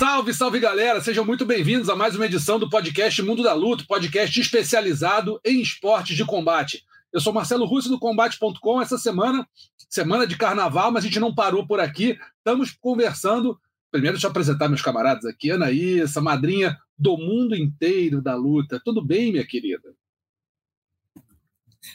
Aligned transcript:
Salve, 0.00 0.32
salve 0.32 0.58
galera! 0.58 0.98
Sejam 1.02 1.26
muito 1.26 1.44
bem-vindos 1.44 1.90
a 1.90 1.94
mais 1.94 2.16
uma 2.16 2.24
edição 2.24 2.58
do 2.58 2.70
podcast 2.70 3.20
Mundo 3.20 3.42
da 3.42 3.52
Luta, 3.52 3.84
podcast 3.86 4.40
especializado 4.40 5.38
em 5.44 5.60
esportes 5.60 6.16
de 6.16 6.24
combate. 6.24 6.82
Eu 7.12 7.20
sou 7.20 7.34
Marcelo 7.34 7.66
Russo 7.66 7.90
do 7.90 7.98
Combate.com. 7.98 8.80
Essa 8.80 8.96
semana, 8.96 9.46
semana 9.90 10.26
de 10.26 10.38
carnaval, 10.38 10.90
mas 10.90 11.04
a 11.04 11.06
gente 11.06 11.20
não 11.20 11.34
parou 11.34 11.66
por 11.66 11.80
aqui. 11.80 12.18
Estamos 12.38 12.70
conversando. 12.70 13.60
Primeiro, 13.90 14.14
deixa 14.14 14.26
eu 14.26 14.30
apresentar 14.30 14.70
meus 14.70 14.80
camaradas 14.80 15.26
aqui. 15.26 15.50
Anaísa, 15.50 16.18
madrinha 16.18 16.78
do 16.98 17.18
mundo 17.18 17.54
inteiro 17.54 18.22
da 18.22 18.34
luta. 18.34 18.80
Tudo 18.82 19.04
bem, 19.04 19.32
minha 19.32 19.46
querida? 19.46 19.94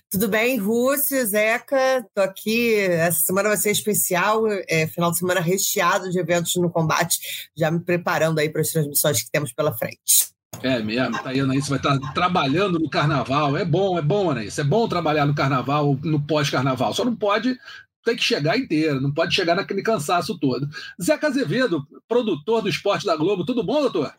Tudo 0.10 0.28
bem, 0.28 0.58
Rússia, 0.58 1.26
Zeca? 1.26 2.06
Tô 2.14 2.22
aqui. 2.22 2.76
Essa 2.76 3.20
semana 3.20 3.50
vai 3.50 3.58
ser 3.58 3.72
especial, 3.72 4.44
é, 4.68 4.88
final 4.88 5.12
de 5.12 5.18
semana 5.18 5.40
recheado 5.40 6.10
de 6.10 6.20
eventos 6.20 6.56
no 6.56 6.70
combate, 6.70 7.50
já 7.56 7.70
me 7.70 7.80
preparando 7.80 8.40
aí 8.40 8.50
para 8.50 8.62
as 8.62 8.70
transmissões 8.70 9.22
que 9.22 9.32
temos 9.32 9.54
pela 9.54 9.76
frente. 9.76 10.34
É 10.64 10.82
mesmo, 10.82 11.22
tá 11.22 11.30
aí, 11.30 11.40
Anaís, 11.40 11.68
vai 11.68 11.78
estar 11.78 11.98
trabalhando 12.14 12.80
no 12.80 12.90
carnaval. 12.90 13.58
É 13.58 13.66
bom, 13.66 13.98
é 13.98 14.02
bom, 14.02 14.32
Anaís. 14.32 14.58
É 14.58 14.64
bom 14.64 14.88
trabalhar 14.88 15.26
no 15.26 15.36
carnaval, 15.36 16.00
no 16.02 16.20
pós-carnaval. 16.20 16.94
Só 16.94 17.04
não 17.04 17.16
pode 17.16 17.58
tem 18.06 18.16
que 18.16 18.24
chegar 18.24 18.56
inteiro, 18.56 19.02
não 19.02 19.12
pode 19.12 19.34
chegar 19.34 19.56
naquele 19.56 19.82
cansaço 19.82 20.38
todo. 20.38 20.70
Zeca 21.02 21.28
Azevedo, 21.28 21.86
produtor 22.08 22.62
do 22.62 22.70
Esporte 22.70 23.04
da 23.04 23.16
Globo, 23.16 23.44
tudo 23.44 23.64
bom, 23.64 23.82
doutor? 23.82 24.14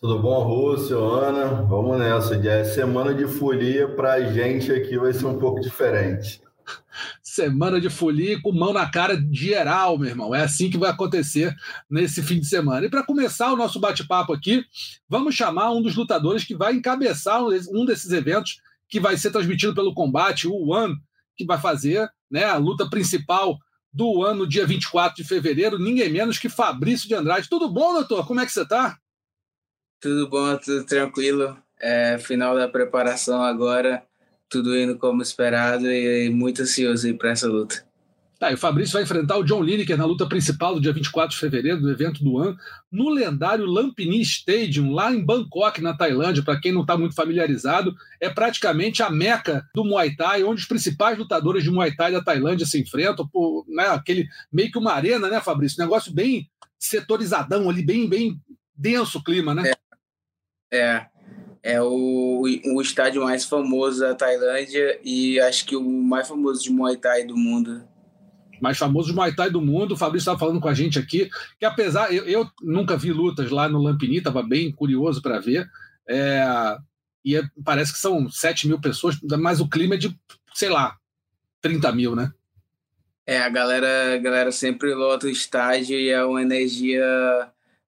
Tudo 0.00 0.18
bom, 0.20 0.42
Rússio, 0.44 1.02
Ana? 1.04 1.62
Vamos 1.62 1.98
nessa. 1.98 2.34
É 2.34 2.64
semana 2.64 3.14
de 3.14 3.26
folia 3.26 3.88
para 3.88 4.14
a 4.14 4.32
gente 4.32 4.72
aqui 4.72 4.98
vai 4.98 5.12
ser 5.12 5.26
um 5.26 5.38
pouco 5.38 5.60
diferente. 5.60 6.40
Semana 7.22 7.80
de 7.80 7.88
folia 7.88 8.40
com 8.42 8.52
mão 8.52 8.72
na 8.72 8.90
cara 8.90 9.20
geral, 9.30 9.98
meu 9.98 10.08
irmão. 10.08 10.34
É 10.34 10.42
assim 10.42 10.70
que 10.70 10.78
vai 10.78 10.90
acontecer 10.90 11.54
nesse 11.90 12.22
fim 12.22 12.40
de 12.40 12.46
semana. 12.46 12.86
E 12.86 12.90
para 12.90 13.04
começar 13.04 13.52
o 13.52 13.56
nosso 13.56 13.78
bate-papo 13.78 14.32
aqui, 14.32 14.64
vamos 15.08 15.34
chamar 15.34 15.70
um 15.72 15.82
dos 15.82 15.94
lutadores 15.94 16.44
que 16.44 16.56
vai 16.56 16.74
encabeçar 16.74 17.42
um 17.42 17.84
desses 17.84 18.10
eventos 18.10 18.60
que 18.88 18.98
vai 18.98 19.16
ser 19.16 19.30
transmitido 19.30 19.74
pelo 19.74 19.94
combate, 19.94 20.48
o 20.48 20.70
One, 20.70 20.96
que 21.36 21.44
vai 21.44 21.58
fazer 21.58 22.08
né, 22.30 22.44
a 22.44 22.56
luta 22.56 22.88
principal 22.88 23.58
do 23.92 24.22
ano, 24.22 24.46
dia 24.46 24.66
24 24.66 25.22
de 25.22 25.28
fevereiro, 25.28 25.78
ninguém 25.78 26.10
menos 26.10 26.38
que 26.38 26.48
Fabrício 26.48 27.08
de 27.08 27.14
Andrade. 27.14 27.48
Tudo 27.48 27.68
bom, 27.68 27.94
doutor? 27.94 28.26
Como 28.26 28.40
é 28.40 28.46
que 28.46 28.52
você 28.52 28.62
está? 28.62 28.96
Tudo 30.00 30.28
bom, 30.28 30.56
tudo 30.56 30.84
tranquilo. 30.84 31.56
É, 31.80 32.18
final 32.18 32.56
da 32.56 32.68
preparação 32.68 33.42
agora, 33.42 34.02
tudo 34.48 34.76
indo 34.76 34.96
como 34.96 35.22
esperado 35.22 35.90
e 35.90 36.30
muito 36.30 36.62
ansioso 36.62 37.12
para 37.16 37.30
essa 37.30 37.48
luta. 37.48 37.86
Tá, 38.38 38.52
e 38.52 38.54
o 38.54 38.58
Fabrício 38.58 38.92
vai 38.92 39.02
enfrentar 39.02 39.36
o 39.36 39.42
John 39.42 39.60
Lineker 39.60 39.96
na 39.96 40.04
luta 40.04 40.24
principal 40.24 40.74
do 40.74 40.80
dia 40.80 40.92
24 40.92 41.30
de 41.30 41.40
fevereiro, 41.40 41.80
do 41.80 41.90
evento 41.90 42.22
do 42.22 42.38
ano, 42.38 42.56
no 42.90 43.08
lendário 43.08 43.64
Lumpini 43.64 44.20
Stadium, 44.20 44.92
lá 44.92 45.12
em 45.12 45.24
Bangkok, 45.24 45.80
na 45.80 45.92
Tailândia. 45.92 46.44
Para 46.44 46.60
quem 46.60 46.70
não 46.70 46.82
está 46.82 46.96
muito 46.96 47.16
familiarizado, 47.16 47.96
é 48.20 48.30
praticamente 48.30 49.02
a 49.02 49.10
meca 49.10 49.68
do 49.74 49.84
Muay 49.84 50.14
Thai, 50.14 50.44
onde 50.44 50.60
os 50.60 50.68
principais 50.68 51.18
lutadores 51.18 51.64
de 51.64 51.70
Muay 51.70 51.96
Thai 51.96 52.12
da 52.12 52.22
Tailândia 52.22 52.64
se 52.64 52.80
enfrentam, 52.80 53.26
por 53.26 53.64
né, 53.66 53.88
aquele 53.88 54.28
meio 54.52 54.70
que 54.70 54.78
uma 54.78 54.92
arena, 54.92 55.28
né, 55.28 55.40
Fabrício? 55.40 55.82
Negócio 55.82 56.12
bem 56.12 56.48
setorizadão 56.78 57.68
ali, 57.68 57.84
bem, 57.84 58.08
bem 58.08 58.40
denso 58.72 59.18
o 59.18 59.24
clima, 59.24 59.52
né? 59.52 59.70
É, 59.70 59.74
é, 60.70 61.06
é 61.62 61.82
o, 61.82 62.42
o 62.42 62.82
estádio 62.82 63.22
mais 63.22 63.44
famoso 63.44 64.00
da 64.00 64.14
Tailândia 64.14 65.00
e 65.04 65.40
acho 65.40 65.64
que 65.64 65.76
o 65.76 65.82
mais 65.82 66.28
famoso 66.28 66.62
de 66.62 66.70
Muay 66.70 66.96
Thai 66.96 67.24
do 67.24 67.36
mundo 67.36 67.86
mais 68.60 68.78
famoso 68.78 69.14
Muay 69.14 69.34
Thai 69.34 69.50
do 69.50 69.60
mundo. 69.60 69.92
O 69.92 69.96
Fabrício 69.96 70.24
estava 70.24 70.38
falando 70.38 70.60
com 70.60 70.68
a 70.68 70.74
gente 70.74 70.98
aqui, 70.98 71.30
que 71.58 71.64
apesar, 71.64 72.12
eu, 72.12 72.24
eu 72.24 72.50
nunca 72.62 72.96
vi 72.96 73.12
lutas 73.12 73.50
lá 73.50 73.68
no 73.68 73.80
Lampini, 73.80 74.18
estava 74.18 74.42
bem 74.42 74.72
curioso 74.72 75.22
para 75.22 75.38
ver. 75.38 75.68
É, 76.08 76.44
e 77.24 77.36
é, 77.36 77.42
parece 77.64 77.92
que 77.92 77.98
são 77.98 78.30
7 78.30 78.68
mil 78.68 78.80
pessoas, 78.80 79.18
mas 79.38 79.60
o 79.60 79.68
clima 79.68 79.94
é 79.94 79.98
de, 79.98 80.16
sei 80.54 80.68
lá, 80.68 80.96
30 81.60 81.92
mil, 81.92 82.14
né? 82.14 82.32
É, 83.26 83.38
a 83.40 83.48
galera, 83.48 84.14
a 84.14 84.18
galera 84.18 84.50
sempre 84.50 84.94
lota 84.94 85.26
o 85.26 85.30
estádio 85.30 85.98
e 85.98 86.08
é 86.08 86.24
uma 86.24 86.40
energia, 86.40 87.04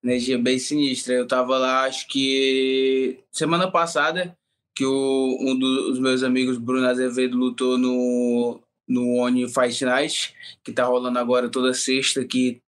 energia 0.03 0.39
bem 0.39 0.59
sinistra. 0.59 1.15
Eu 1.15 1.27
tava 1.27 1.59
lá, 1.59 1.85
acho 1.85 2.07
que 2.09 3.19
semana 3.31 3.71
passada, 3.71 4.37
que 4.75 4.85
o, 4.85 5.39
um 5.41 5.59
dos 5.59 5.99
meus 5.99 6.23
amigos, 6.23 6.59
Bruno 6.59 6.87
Azevedo, 6.87 7.37
lutou 7.37 7.77
no, 7.79 8.61
no 8.89 9.17
Oni 9.19 9.49
Fight 9.49 9.85
Night, 9.85 10.35
que 10.65 10.71
está 10.71 10.85
rolando 10.85 11.19
agora 11.19 11.49
toda 11.49 11.75
sexta 11.75 12.21
aqui 12.21 12.61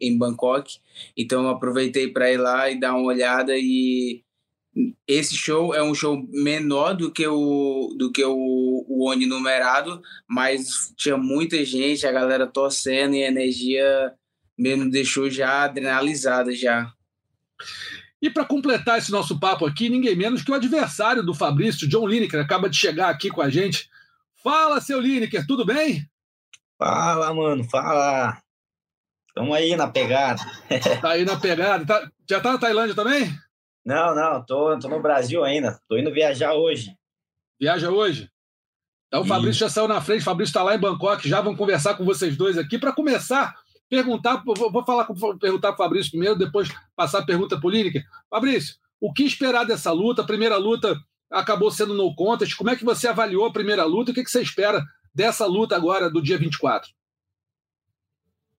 em 0.00 0.16
Bangkok. 0.16 0.78
Então 1.16 1.48
aproveitei 1.48 2.08
para 2.08 2.32
ir 2.32 2.38
lá 2.38 2.70
e 2.70 2.78
dar 2.78 2.94
uma 2.94 3.06
olhada 3.06 3.52
e 3.56 4.22
esse 5.06 5.36
show 5.36 5.72
é 5.72 5.82
um 5.82 5.94
show 5.94 6.20
menor 6.30 6.94
do 6.94 7.12
que 7.12 7.26
o 7.26 7.94
do 7.96 8.10
que 8.10 8.24
o, 8.24 8.34
o 8.88 9.08
Oni 9.08 9.24
numerado, 9.24 10.02
mas 10.28 10.92
tinha 10.96 11.16
muita 11.16 11.64
gente, 11.64 12.06
a 12.06 12.12
galera 12.12 12.46
torcendo 12.46 13.14
e 13.14 13.22
a 13.22 13.28
energia 13.28 14.14
mesmo 14.56 14.90
deixou 14.90 15.30
já 15.30 15.64
adrenalizada 15.64 16.54
já. 16.54 16.92
E 18.20 18.30
para 18.30 18.44
completar 18.44 18.98
esse 18.98 19.12
nosso 19.12 19.38
papo 19.38 19.66
aqui, 19.66 19.88
ninguém 19.88 20.16
menos 20.16 20.42
que 20.42 20.50
o 20.50 20.54
adversário 20.54 21.22
do 21.22 21.34
Fabrício, 21.34 21.88
John 21.88 22.06
Lineker, 22.06 22.40
acaba 22.40 22.70
de 22.70 22.76
chegar 22.76 23.10
aqui 23.10 23.28
com 23.28 23.42
a 23.42 23.50
gente. 23.50 23.90
Fala, 24.42 24.80
seu 24.80 25.00
Lineker, 25.00 25.46
tudo 25.46 25.64
bem? 25.64 26.08
Fala, 26.78 27.34
mano, 27.34 27.64
fala. 27.64 28.38
Estamos 29.28 29.54
aí 29.54 29.76
na 29.76 29.88
pegada. 29.88 30.40
tá 31.02 31.10
aí 31.10 31.24
na 31.24 31.38
pegada. 31.38 31.84
Tá, 31.84 32.10
já 32.28 32.40
tá 32.40 32.52
na 32.52 32.58
Tailândia 32.58 32.94
também? 32.94 33.30
Não, 33.84 34.14
não, 34.14 34.44
tô, 34.44 34.78
tô 34.78 34.88
no 34.88 35.02
Brasil 35.02 35.44
ainda. 35.44 35.78
Tô 35.88 35.98
indo 35.98 36.12
viajar 36.12 36.54
hoje. 36.54 36.96
Viaja 37.60 37.90
hoje? 37.90 38.30
Então 39.08 39.22
o 39.22 39.26
Fabrício 39.26 39.60
já 39.60 39.68
saiu 39.68 39.86
na 39.86 40.00
frente, 40.00 40.22
o 40.22 40.24
Fabrício 40.24 40.50
está 40.50 40.62
lá 40.62 40.74
em 40.74 40.78
Bangkok, 40.78 41.28
já 41.28 41.40
vão 41.40 41.54
conversar 41.54 41.94
com 41.94 42.04
vocês 42.04 42.36
dois 42.36 42.58
aqui. 42.58 42.78
Para 42.78 42.92
começar, 42.92 43.54
perguntar, 43.88 44.42
vou, 44.44 44.84
falar 44.84 45.06
perguntar 45.38 45.72
para 45.72 45.84
o 45.84 45.84
Fabrício 45.84 46.10
primeiro, 46.10 46.36
depois 46.36 46.68
passar 46.96 47.20
a 47.20 47.26
pergunta 47.26 47.60
Lineker. 47.62 48.04
Fabrício, 48.30 48.76
o 49.00 49.12
que 49.12 49.24
esperar 49.24 49.64
dessa 49.64 49.92
luta? 49.92 50.22
A 50.22 50.26
primeira 50.26 50.56
luta 50.56 50.96
acabou 51.30 51.70
sendo 51.70 51.94
no 51.94 52.14
contest. 52.14 52.56
Como 52.56 52.70
é 52.70 52.76
que 52.76 52.84
você 52.84 53.08
avaliou 53.08 53.44
a 53.44 53.52
primeira 53.52 53.84
luta? 53.84 54.10
O 54.10 54.14
que, 54.14 54.24
que 54.24 54.30
você 54.30 54.42
espera 54.42 54.82
dessa 55.14 55.46
luta 55.46 55.76
agora 55.76 56.10
do 56.10 56.22
dia 56.22 56.38
24? 56.38 56.90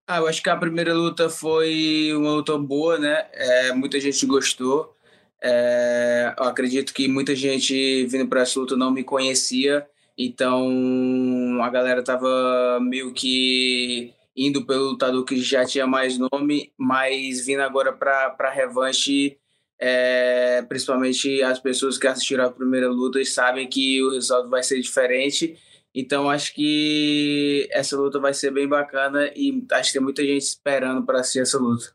Ah, 0.08 0.18
eu 0.18 0.28
acho 0.28 0.44
que 0.44 0.50
a 0.50 0.56
primeira 0.56 0.94
luta 0.94 1.30
foi 1.30 2.12
uma 2.14 2.34
luta 2.34 2.56
boa, 2.60 3.00
né? 3.00 3.28
É, 3.34 3.74
muita 3.74 4.00
gente 4.00 4.24
gostou. 4.26 4.96
É, 5.42 6.34
eu 6.38 6.44
acredito 6.46 6.94
que 6.94 7.08
muita 7.08 7.36
gente 7.36 8.06
vindo 8.06 8.28
para 8.28 8.42
essa 8.42 8.60
luta 8.60 8.76
não 8.76 8.92
me 8.92 9.04
conhecia, 9.04 9.86
então 10.18 11.60
a 11.62 11.70
galera 11.70 12.04
tava 12.04 12.80
meio 12.82 13.14
que 13.14 14.14
indo 14.36 14.66
pelo 14.66 14.92
lutador 14.92 15.24
que 15.24 15.38
já 15.42 15.66
tinha 15.66 15.88
mais 15.88 16.18
nome, 16.18 16.74
mas 16.78 17.46
vindo 17.46 17.62
agora 17.62 17.94
para 17.94 18.36
a 18.38 18.52
revanche 18.52 19.38
é, 19.80 20.62
principalmente 20.64 21.42
as 21.44 21.60
pessoas 21.60 21.98
que 21.98 22.08
assistiram 22.08 22.46
a 22.46 22.52
primeira 22.52 22.90
luta 22.90 23.20
e 23.20 23.26
sabem 23.26 23.68
que 23.68 24.02
o 24.04 24.12
resultado 24.12 24.50
vai 24.50 24.64
ser 24.64 24.80
diferente. 24.80 25.58
Então 25.94 26.30
acho 26.30 26.54
que 26.54 27.68
essa 27.72 27.96
luta 27.96 28.20
vai 28.20 28.34
ser 28.34 28.52
bem 28.52 28.68
bacana 28.68 29.32
e 29.36 29.66
acho 29.72 29.90
que 29.90 29.98
tem 29.98 30.02
muita 30.02 30.24
gente 30.24 30.42
esperando 30.42 31.06
para 31.06 31.20
assistir 31.20 31.40
essa 31.40 31.58
luta. 31.58 31.94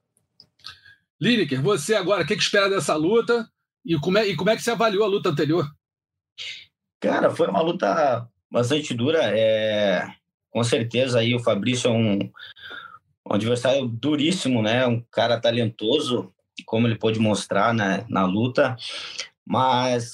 Lineker, 1.20 1.60
você 1.60 1.94
agora, 1.94 2.22
o 2.22 2.26
que, 2.26 2.34
que 2.34 2.42
espera 2.42 2.70
dessa 2.70 2.94
luta 2.94 3.46
e 3.84 3.98
como, 3.98 4.16
é, 4.16 4.26
e 4.26 4.36
como 4.36 4.48
é 4.48 4.56
que 4.56 4.62
você 4.62 4.70
avaliou 4.70 5.04
a 5.04 5.08
luta 5.08 5.28
anterior? 5.28 5.66
Cara, 6.98 7.30
foi 7.30 7.48
uma 7.48 7.60
luta 7.60 8.26
bastante 8.50 8.94
dura. 8.94 9.18
É, 9.22 10.06
com 10.50 10.62
certeza 10.64 11.20
aí 11.20 11.34
o 11.34 11.40
Fabrício 11.40 11.88
é 11.88 11.92
um, 11.92 12.18
um 12.18 13.32
adversário 13.32 13.86
duríssimo, 13.86 14.62
né? 14.62 14.86
Um 14.86 15.00
cara 15.10 15.40
talentoso, 15.40 16.32
como 16.66 16.86
ele 16.86 16.98
pôde 16.98 17.18
mostrar 17.18 17.72
né, 17.72 18.04
na 18.08 18.24
luta. 18.24 18.76
Mas 19.46 20.12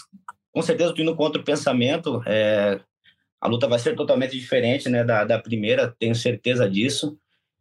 com 0.52 0.62
certeza 0.62 0.90
estou 0.90 1.02
indo 1.02 1.16
contra 1.16 1.40
o 1.40 1.44
pensamento. 1.44 2.22
É, 2.26 2.80
a 3.40 3.48
luta 3.48 3.66
vai 3.68 3.78
ser 3.78 3.96
totalmente 3.96 4.38
diferente 4.38 4.88
né, 4.88 5.04
da, 5.04 5.24
da 5.24 5.38
primeira, 5.38 5.94
tenho 5.98 6.14
certeza 6.14 6.68
disso. 6.68 7.18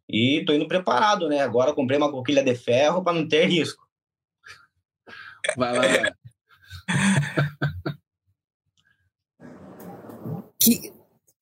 E 0.08 0.40
estou 0.40 0.56
indo 0.56 0.68
preparado, 0.68 1.28
né? 1.28 1.42
Agora 1.42 1.74
comprei 1.74 1.98
uma 1.98 2.12
coquilha 2.12 2.44
de 2.44 2.54
ferro 2.56 3.04
para 3.04 3.14
não 3.14 3.28
ter 3.28 3.46
risco. 3.46 3.84
Vai 5.58 5.74
lá. 5.74 5.84
que, 10.62 10.95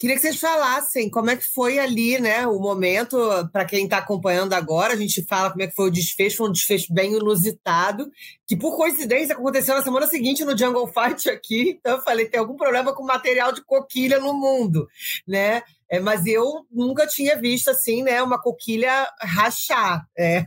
queria 0.03 0.17
que 0.17 0.21
vocês 0.21 0.37
falassem 0.37 1.09
como 1.09 1.29
é 1.29 1.37
que 1.37 1.45
foi 1.45 1.79
ali, 1.79 2.19
né, 2.19 2.45
o 2.45 2.59
momento, 2.59 3.17
para 3.53 3.63
quem 3.63 3.85
está 3.85 3.99
acompanhando 3.99 4.51
agora, 4.51 4.91
a 4.91 4.97
gente 4.97 5.25
fala 5.25 5.49
como 5.49 5.63
é 5.63 5.67
que 5.67 5.75
foi 5.75 5.87
o 5.87 5.91
desfecho, 5.91 6.35
foi 6.35 6.49
um 6.49 6.51
desfecho 6.51 6.93
bem 6.93 7.13
inusitado, 7.13 8.11
que 8.45 8.57
por 8.57 8.75
coincidência 8.75 9.33
aconteceu 9.33 9.73
na 9.73 9.81
semana 9.81 10.05
seguinte 10.05 10.43
no 10.43 10.57
Jungle 10.57 10.91
Fight 10.91 11.29
aqui, 11.29 11.77
então 11.79 11.95
eu 11.95 12.03
falei, 12.03 12.27
tem 12.27 12.37
algum 12.37 12.57
problema 12.57 12.93
com 12.93 13.01
material 13.05 13.53
de 13.53 13.63
coquilha 13.63 14.19
no 14.19 14.33
mundo, 14.33 14.89
né, 15.25 15.63
é, 15.89 16.01
mas 16.01 16.25
eu 16.25 16.65
nunca 16.69 17.07
tinha 17.07 17.39
visto, 17.39 17.69
assim, 17.69 18.03
né, 18.03 18.21
uma 18.21 18.37
coquilha 18.37 19.09
rachar, 19.21 20.05
é. 20.17 20.45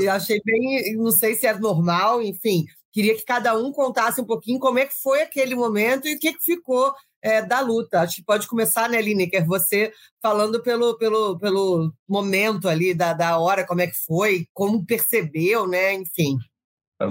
e 0.00 0.08
achei 0.08 0.40
bem, 0.42 0.96
não 0.96 1.10
sei 1.10 1.34
se 1.34 1.46
é 1.46 1.52
normal, 1.52 2.22
enfim, 2.22 2.64
queria 2.90 3.14
que 3.14 3.26
cada 3.26 3.54
um 3.54 3.70
contasse 3.72 4.22
um 4.22 4.26
pouquinho 4.26 4.58
como 4.58 4.78
é 4.78 4.86
que 4.86 4.94
foi 5.02 5.20
aquele 5.20 5.54
momento 5.54 6.08
e 6.08 6.14
o 6.14 6.18
que, 6.18 6.32
que 6.32 6.42
ficou 6.42 6.94
é, 7.22 7.40
da 7.40 7.60
luta. 7.60 8.00
Acho 8.00 8.16
que 8.16 8.24
pode 8.24 8.46
começar, 8.46 8.88
né, 8.88 9.00
Lineker, 9.00 9.46
você 9.46 9.92
falando 10.20 10.62
pelo, 10.62 10.98
pelo, 10.98 11.38
pelo 11.38 11.92
momento 12.08 12.68
ali 12.68 12.92
da, 12.92 13.12
da 13.12 13.38
hora, 13.38 13.66
como 13.66 13.80
é 13.80 13.86
que 13.86 13.96
foi, 13.96 14.46
como 14.52 14.84
percebeu, 14.84 15.66
né, 15.66 15.94
enfim. 15.94 16.36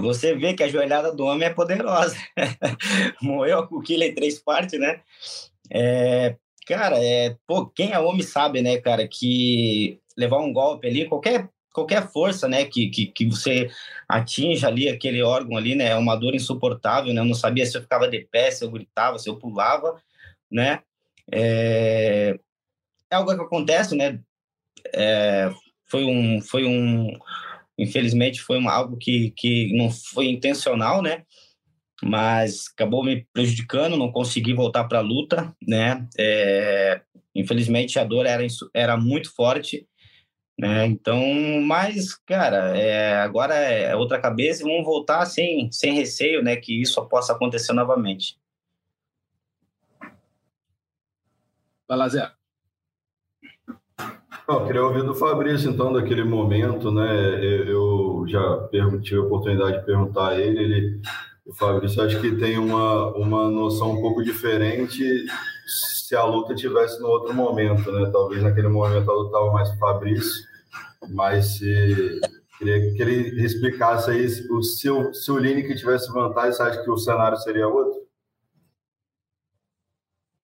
Você 0.00 0.34
vê 0.34 0.54
que 0.54 0.62
a 0.62 0.68
joelhada 0.68 1.12
do 1.12 1.24
homem 1.24 1.48
é 1.48 1.52
poderosa. 1.52 2.16
Moeu 3.20 3.58
a 3.58 3.66
coquilha 3.66 4.06
em 4.06 4.14
três 4.14 4.38
partes, 4.38 4.78
né? 4.78 5.00
É, 5.70 6.36
cara, 6.66 6.96
é, 6.98 7.36
pô, 7.46 7.66
quem 7.66 7.92
é 7.92 7.98
homem 7.98 8.22
sabe, 8.22 8.62
né, 8.62 8.78
cara, 8.78 9.06
que 9.06 10.00
levar 10.16 10.38
um 10.38 10.52
golpe 10.52 10.86
ali, 10.86 11.08
qualquer 11.08 11.48
qualquer 11.72 12.08
força, 12.10 12.46
né, 12.46 12.64
que, 12.64 12.88
que, 12.90 13.06
que 13.06 13.26
você 13.26 13.70
atinja 14.08 14.68
ali 14.68 14.88
aquele 14.88 15.22
órgão 15.22 15.56
ali, 15.56 15.74
né, 15.74 15.88
é 15.88 15.96
uma 15.96 16.14
dor 16.14 16.34
insuportável, 16.34 17.12
né, 17.14 17.20
eu 17.20 17.24
não 17.24 17.34
sabia 17.34 17.64
se 17.64 17.76
eu 17.76 17.82
ficava 17.82 18.08
de 18.08 18.20
pé, 18.30 18.50
se 18.50 18.64
eu 18.64 18.70
gritava, 18.70 19.18
se 19.18 19.28
eu 19.28 19.36
pulava, 19.36 20.00
né, 20.50 20.80
é, 21.32 22.38
é 23.10 23.14
algo 23.14 23.34
que 23.34 23.40
acontece, 23.40 23.96
né, 23.96 24.20
é, 24.94 25.50
foi 25.86 26.04
um, 26.04 26.40
foi 26.42 26.64
um, 26.64 27.16
infelizmente 27.78 28.40
foi 28.40 28.58
uma, 28.58 28.72
algo 28.72 28.96
que, 28.96 29.32
que 29.36 29.74
não 29.76 29.90
foi 29.90 30.26
intencional, 30.26 31.00
né, 31.00 31.24
mas 32.02 32.66
acabou 32.74 33.02
me 33.02 33.26
prejudicando, 33.32 33.96
não 33.96 34.12
consegui 34.12 34.52
voltar 34.52 34.84
para 34.84 34.98
a 34.98 35.02
luta, 35.02 35.54
né, 35.66 36.06
é, 36.18 37.00
infelizmente 37.34 37.98
a 37.98 38.04
dor 38.04 38.26
era, 38.26 38.46
era 38.74 38.96
muito 38.96 39.34
forte, 39.34 39.86
né? 40.62 40.86
Então, 40.86 41.20
mas, 41.66 42.14
cara, 42.14 42.78
é, 42.78 43.16
agora 43.16 43.52
é 43.52 43.96
outra 43.96 44.20
cabeça 44.20 44.62
e 44.62 44.64
vamos 44.64 44.84
voltar 44.84 45.26
sem, 45.26 45.68
sem 45.72 45.92
receio, 45.94 46.40
né? 46.40 46.54
Que 46.54 46.80
isso 46.80 47.04
possa 47.08 47.32
acontecer 47.32 47.72
novamente. 47.72 48.38
Vai 51.88 51.98
lá, 51.98 52.08
Zé. 52.08 52.30
Eu 54.48 54.64
queria 54.64 54.84
ouvir 54.84 55.02
do 55.02 55.16
Fabrício, 55.16 55.68
então, 55.68 55.92
daquele 55.92 56.22
momento, 56.22 56.92
né? 56.92 57.44
Eu 57.68 58.24
já 58.28 58.68
tive 59.02 59.16
a 59.16 59.24
oportunidade 59.24 59.80
de 59.80 59.84
perguntar 59.84 60.28
a 60.28 60.40
ele, 60.40 60.62
ele 60.62 61.02
o 61.44 61.52
Fabrício 61.52 62.00
acho 62.04 62.20
que 62.20 62.36
tem 62.36 62.56
uma, 62.56 63.08
uma 63.16 63.50
noção 63.50 63.90
um 63.90 64.00
pouco 64.00 64.22
diferente 64.22 65.26
se 65.66 66.14
a 66.14 66.22
luta 66.22 66.54
tivesse 66.54 67.00
no 67.00 67.08
outro 67.08 67.34
momento, 67.34 67.90
né? 67.90 68.08
Talvez 68.12 68.44
naquele 68.44 68.68
momento 68.68 69.10
a 69.10 69.14
luta 69.14 69.26
estava 69.26 69.52
mais 69.52 69.68
com 69.70 69.74
o 69.74 69.78
Fabrício, 69.78 70.51
mas 71.10 71.58
se, 71.58 72.20
queria 72.58 72.92
que 72.94 73.02
ele 73.02 73.44
explicasse 73.44 74.10
aí 74.10 74.26
o, 74.50 74.62
se 74.62 74.88
o, 74.88 75.12
se 75.12 75.30
o 75.30 75.38
Lineker 75.38 75.76
tivesse 75.76 76.10
vantagem, 76.12 76.52
você 76.52 76.62
acha 76.62 76.82
que 76.82 76.90
o 76.90 76.96
cenário 76.96 77.36
seria 77.38 77.68
outro? 77.68 78.02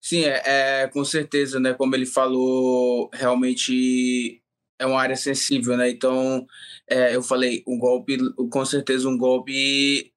Sim, 0.01 0.25
é, 0.25 0.41
é, 0.45 0.87
com 0.87 1.05
certeza, 1.05 1.59
né? 1.59 1.73
Como 1.73 1.95
ele 1.95 2.05
falou, 2.05 3.09
realmente 3.13 4.41
é 4.79 4.85
uma 4.85 5.01
área 5.01 5.15
sensível, 5.15 5.77
né? 5.77 5.89
Então, 5.89 6.47
é, 6.89 7.15
eu 7.15 7.21
falei, 7.21 7.63
um 7.67 7.77
golpe, 7.77 8.17
com 8.49 8.65
certeza 8.65 9.07
um 9.07 9.17
golpe 9.17 10.11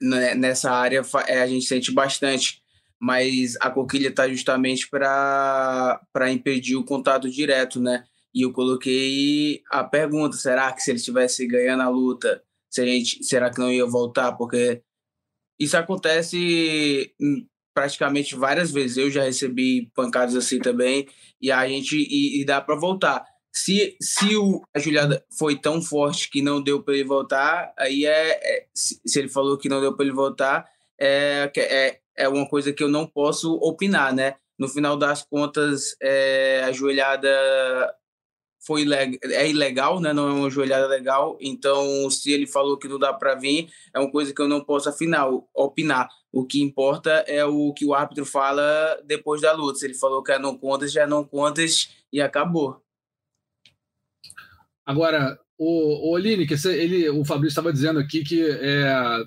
né, 0.00 0.34
nessa 0.34 0.70
área 0.70 1.02
é, 1.26 1.42
a 1.42 1.46
gente 1.46 1.66
sente 1.66 1.92
bastante 1.92 2.62
mas 2.98 3.56
a 3.60 3.70
coquilha 3.70 4.08
está 4.08 4.28
justamente 4.28 4.88
para 4.88 6.00
impedir 6.30 6.76
o 6.76 6.84
contato 6.84 7.30
direto, 7.30 7.80
né? 7.80 8.04
E 8.36 8.42
eu 8.42 8.52
coloquei 8.52 9.62
a 9.70 9.82
pergunta: 9.82 10.36
será 10.36 10.70
que 10.70 10.82
se 10.82 10.90
ele 10.90 10.98
estivesse 10.98 11.46
ganhando 11.46 11.82
a 11.82 11.88
luta, 11.88 12.42
se 12.70 12.82
a 12.82 12.84
gente, 12.84 13.24
será 13.24 13.50
que 13.50 13.58
não 13.58 13.72
ia 13.72 13.86
voltar? 13.86 14.32
Porque 14.32 14.82
isso 15.58 15.74
acontece 15.74 17.14
praticamente 17.74 18.36
várias 18.36 18.70
vezes. 18.70 18.98
Eu 18.98 19.10
já 19.10 19.22
recebi 19.22 19.90
pancadas 19.94 20.36
assim 20.36 20.58
também, 20.58 21.08
e 21.40 21.50
a 21.50 21.66
gente 21.66 21.96
e, 21.96 22.42
e 22.42 22.44
dá 22.44 22.60
para 22.60 22.76
voltar. 22.76 23.24
Se, 23.50 23.96
se 24.02 24.36
o, 24.36 24.60
a 24.74 24.78
Juliada 24.78 25.24
foi 25.38 25.58
tão 25.58 25.80
forte 25.80 26.28
que 26.28 26.42
não 26.42 26.62
deu 26.62 26.82
para 26.82 26.92
ele 26.92 27.04
voltar, 27.04 27.72
aí 27.78 28.04
é, 28.04 28.32
é 28.32 28.66
se, 28.74 29.00
ele 29.18 29.30
falou 29.30 29.56
que 29.56 29.66
não 29.66 29.80
deu 29.80 29.96
para 29.96 30.04
ele 30.04 30.14
voltar, 30.14 30.66
é, 31.00 31.50
é, 31.56 32.00
é 32.14 32.28
uma 32.28 32.46
coisa 32.46 32.70
que 32.70 32.82
eu 32.82 32.88
não 32.88 33.06
posso 33.06 33.54
opinar, 33.62 34.14
né? 34.14 34.34
No 34.58 34.68
final 34.68 34.94
das 34.94 35.22
contas, 35.22 35.96
é, 36.02 36.62
a 36.64 36.72
joelhada 36.72 37.30
foi 38.66 38.84
é 39.22 39.48
ilegal, 39.48 40.00
né? 40.00 40.12
Não 40.12 40.28
é 40.28 40.32
uma 40.32 40.50
joelhada 40.50 40.88
legal. 40.88 41.38
Então, 41.40 42.10
se 42.10 42.32
ele 42.32 42.46
falou 42.46 42.76
que 42.76 42.88
não 42.88 42.98
dá 42.98 43.12
para 43.12 43.36
vir, 43.36 43.70
é 43.94 44.00
uma 44.00 44.10
coisa 44.10 44.34
que 44.34 44.42
eu 44.42 44.48
não 44.48 44.60
posso 44.60 44.88
afinar, 44.88 45.28
opinar. 45.54 46.08
O 46.32 46.44
que 46.44 46.60
importa 46.60 47.10
é 47.28 47.44
o 47.44 47.72
que 47.72 47.86
o 47.86 47.94
árbitro 47.94 48.26
fala 48.26 49.00
depois 49.04 49.40
da 49.40 49.52
luta. 49.52 49.78
Se 49.78 49.86
ele 49.86 49.94
falou 49.94 50.22
que 50.22 50.32
é 50.32 50.38
não 50.38 50.58
contas, 50.58 50.92
já 50.92 51.02
é 51.02 51.06
não 51.06 51.24
contas 51.24 51.88
e 52.12 52.20
acabou. 52.20 52.82
Agora, 54.84 55.38
o, 55.56 56.10
o 56.10 56.16
Aline, 56.16 56.46
que 56.46 56.54
ele, 56.68 57.08
o 57.08 57.24
Fabrício 57.24 57.52
estava 57.52 57.72
dizendo 57.72 58.00
aqui 58.00 58.24
que 58.24 58.42
é, 58.42 59.24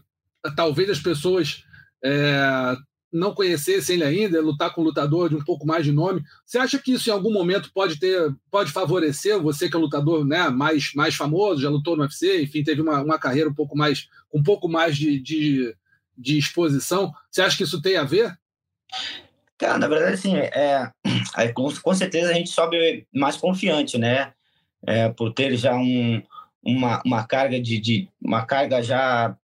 talvez 0.56 0.90
as 0.90 1.00
pessoas 1.00 1.64
é, 2.04 2.76
não 3.12 3.34
conhecessem 3.34 3.96
ele 3.96 4.04
ainda, 4.04 4.42
lutar 4.42 4.74
com 4.74 4.82
um 4.82 4.84
lutador 4.84 5.30
de 5.30 5.36
um 5.36 5.44
pouco 5.44 5.66
mais 5.66 5.84
de 5.84 5.92
nome. 5.92 6.24
Você 6.46 6.58
acha 6.58 6.78
que 6.78 6.94
isso 6.94 7.10
em 7.10 7.14
algum 7.14 7.32
momento 7.32 7.72
pode 7.74 8.00
ter, 8.00 8.34
pode 8.52 8.72
favorecer 8.72 9.40
você 9.42 9.70
que 9.70 9.76
é 9.76 9.80
lutador 9.80 10.26
né, 10.26 10.50
mais, 10.50 10.94
mais 10.94 11.16
famoso, 11.16 11.62
já 11.62 11.70
lutou 11.70 11.96
no 11.96 12.04
UFC, 12.04 12.44
enfim, 12.44 12.64
teve 12.64 12.82
uma, 12.82 13.02
uma 13.02 13.18
carreira 13.18 13.50
um 13.50 13.54
pouco 13.54 13.78
mais, 13.78 14.08
um 14.34 14.44
pouco 14.44 14.70
mais 14.70 14.96
de, 14.96 15.20
de, 15.20 15.76
de 16.18 16.38
exposição? 16.38 17.12
Você 17.32 17.42
acha 17.42 17.58
que 17.58 17.64
isso 17.64 17.82
tem 17.82 17.98
a 17.98 18.04
ver? 18.04 18.38
Cara, 19.58 19.78
na 19.78 19.88
verdade, 19.88 20.14
assim, 20.14 20.36
é, 20.38 20.92
é, 21.38 21.48
com, 21.50 21.70
com 21.82 21.94
certeza 21.94 22.32
a 22.32 22.34
gente 22.34 22.50
sobe 22.50 23.06
mais 23.14 23.36
confiante, 23.36 23.98
né? 23.98 24.32
É, 24.88 25.10
por 25.10 25.34
ter 25.34 25.58
já 25.58 25.76
um, 25.76 26.24
uma, 26.64 27.02
uma 27.06 27.28
carga 27.28 27.60
de, 27.60 27.78
de 27.80 28.10
uma 28.22 28.46
carga 28.46 28.82
já 28.82 29.36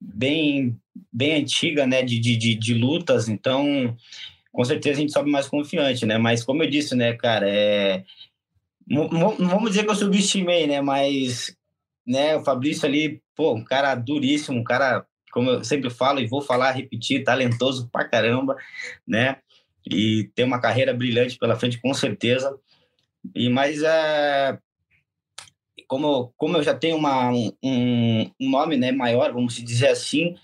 bem 0.00 0.78
bem 1.12 1.42
antiga, 1.42 1.86
né, 1.86 2.02
de, 2.02 2.18
de, 2.18 2.54
de, 2.54 2.74
lutas, 2.74 3.28
então 3.28 3.96
com 4.52 4.64
certeza 4.64 4.98
a 4.98 5.00
gente 5.00 5.12
sobe 5.12 5.30
mais 5.30 5.46
confiante, 5.48 6.06
né? 6.06 6.18
Mas 6.18 6.42
como 6.42 6.62
eu 6.62 6.70
disse, 6.70 6.94
né, 6.94 7.12
cara, 7.14 7.48
é 7.48 8.04
não 8.86 9.08
vamos 9.08 9.70
dizer 9.70 9.84
que 9.84 9.90
eu 9.90 9.94
subestimei, 9.94 10.66
né, 10.66 10.80
mas 10.80 11.56
né, 12.06 12.36
o 12.36 12.42
Fabrício 12.42 12.86
ali, 12.86 13.22
pô, 13.36 13.54
um 13.54 13.64
cara 13.64 13.94
duríssimo, 13.94 14.58
um 14.58 14.64
cara, 14.64 15.06
como 15.32 15.50
eu 15.50 15.64
sempre 15.64 15.90
falo 15.90 16.18
e 16.20 16.26
vou 16.26 16.42
falar, 16.42 16.72
repetir, 16.72 17.22
talentoso 17.22 17.88
pra 17.92 18.04
caramba, 18.04 18.56
né? 19.06 19.36
E 19.88 20.28
tem 20.34 20.44
uma 20.44 20.60
carreira 20.60 20.92
brilhante 20.92 21.38
pela 21.38 21.56
frente, 21.56 21.80
com 21.80 21.94
certeza. 21.94 22.54
E 23.34 23.48
mas 23.48 23.82
é 23.82 24.58
como, 25.90 26.32
como 26.36 26.56
eu 26.56 26.62
já 26.62 26.72
tenho 26.72 26.96
uma, 26.96 27.32
um, 27.32 28.30
um 28.40 28.48
nome 28.48 28.76
né, 28.76 28.92
maior, 28.92 29.32
vamos 29.32 29.54
dizer 29.54 29.88
assim, 29.88 30.36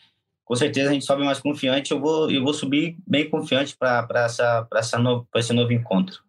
com 0.44 0.56
certeza 0.56 0.90
a 0.90 0.92
gente 0.92 1.04
sobe 1.04 1.24
mais 1.24 1.38
confiante. 1.38 1.92
Eu 1.92 2.00
vou, 2.00 2.28
eu 2.28 2.42
vou 2.42 2.52
subir 2.52 2.96
bem 3.06 3.30
confiante 3.30 3.76
para 3.76 4.08
essa, 4.24 4.66
essa 4.74 4.98
no, 4.98 5.24
esse 5.36 5.52
novo 5.52 5.72
encontro. 5.72 6.20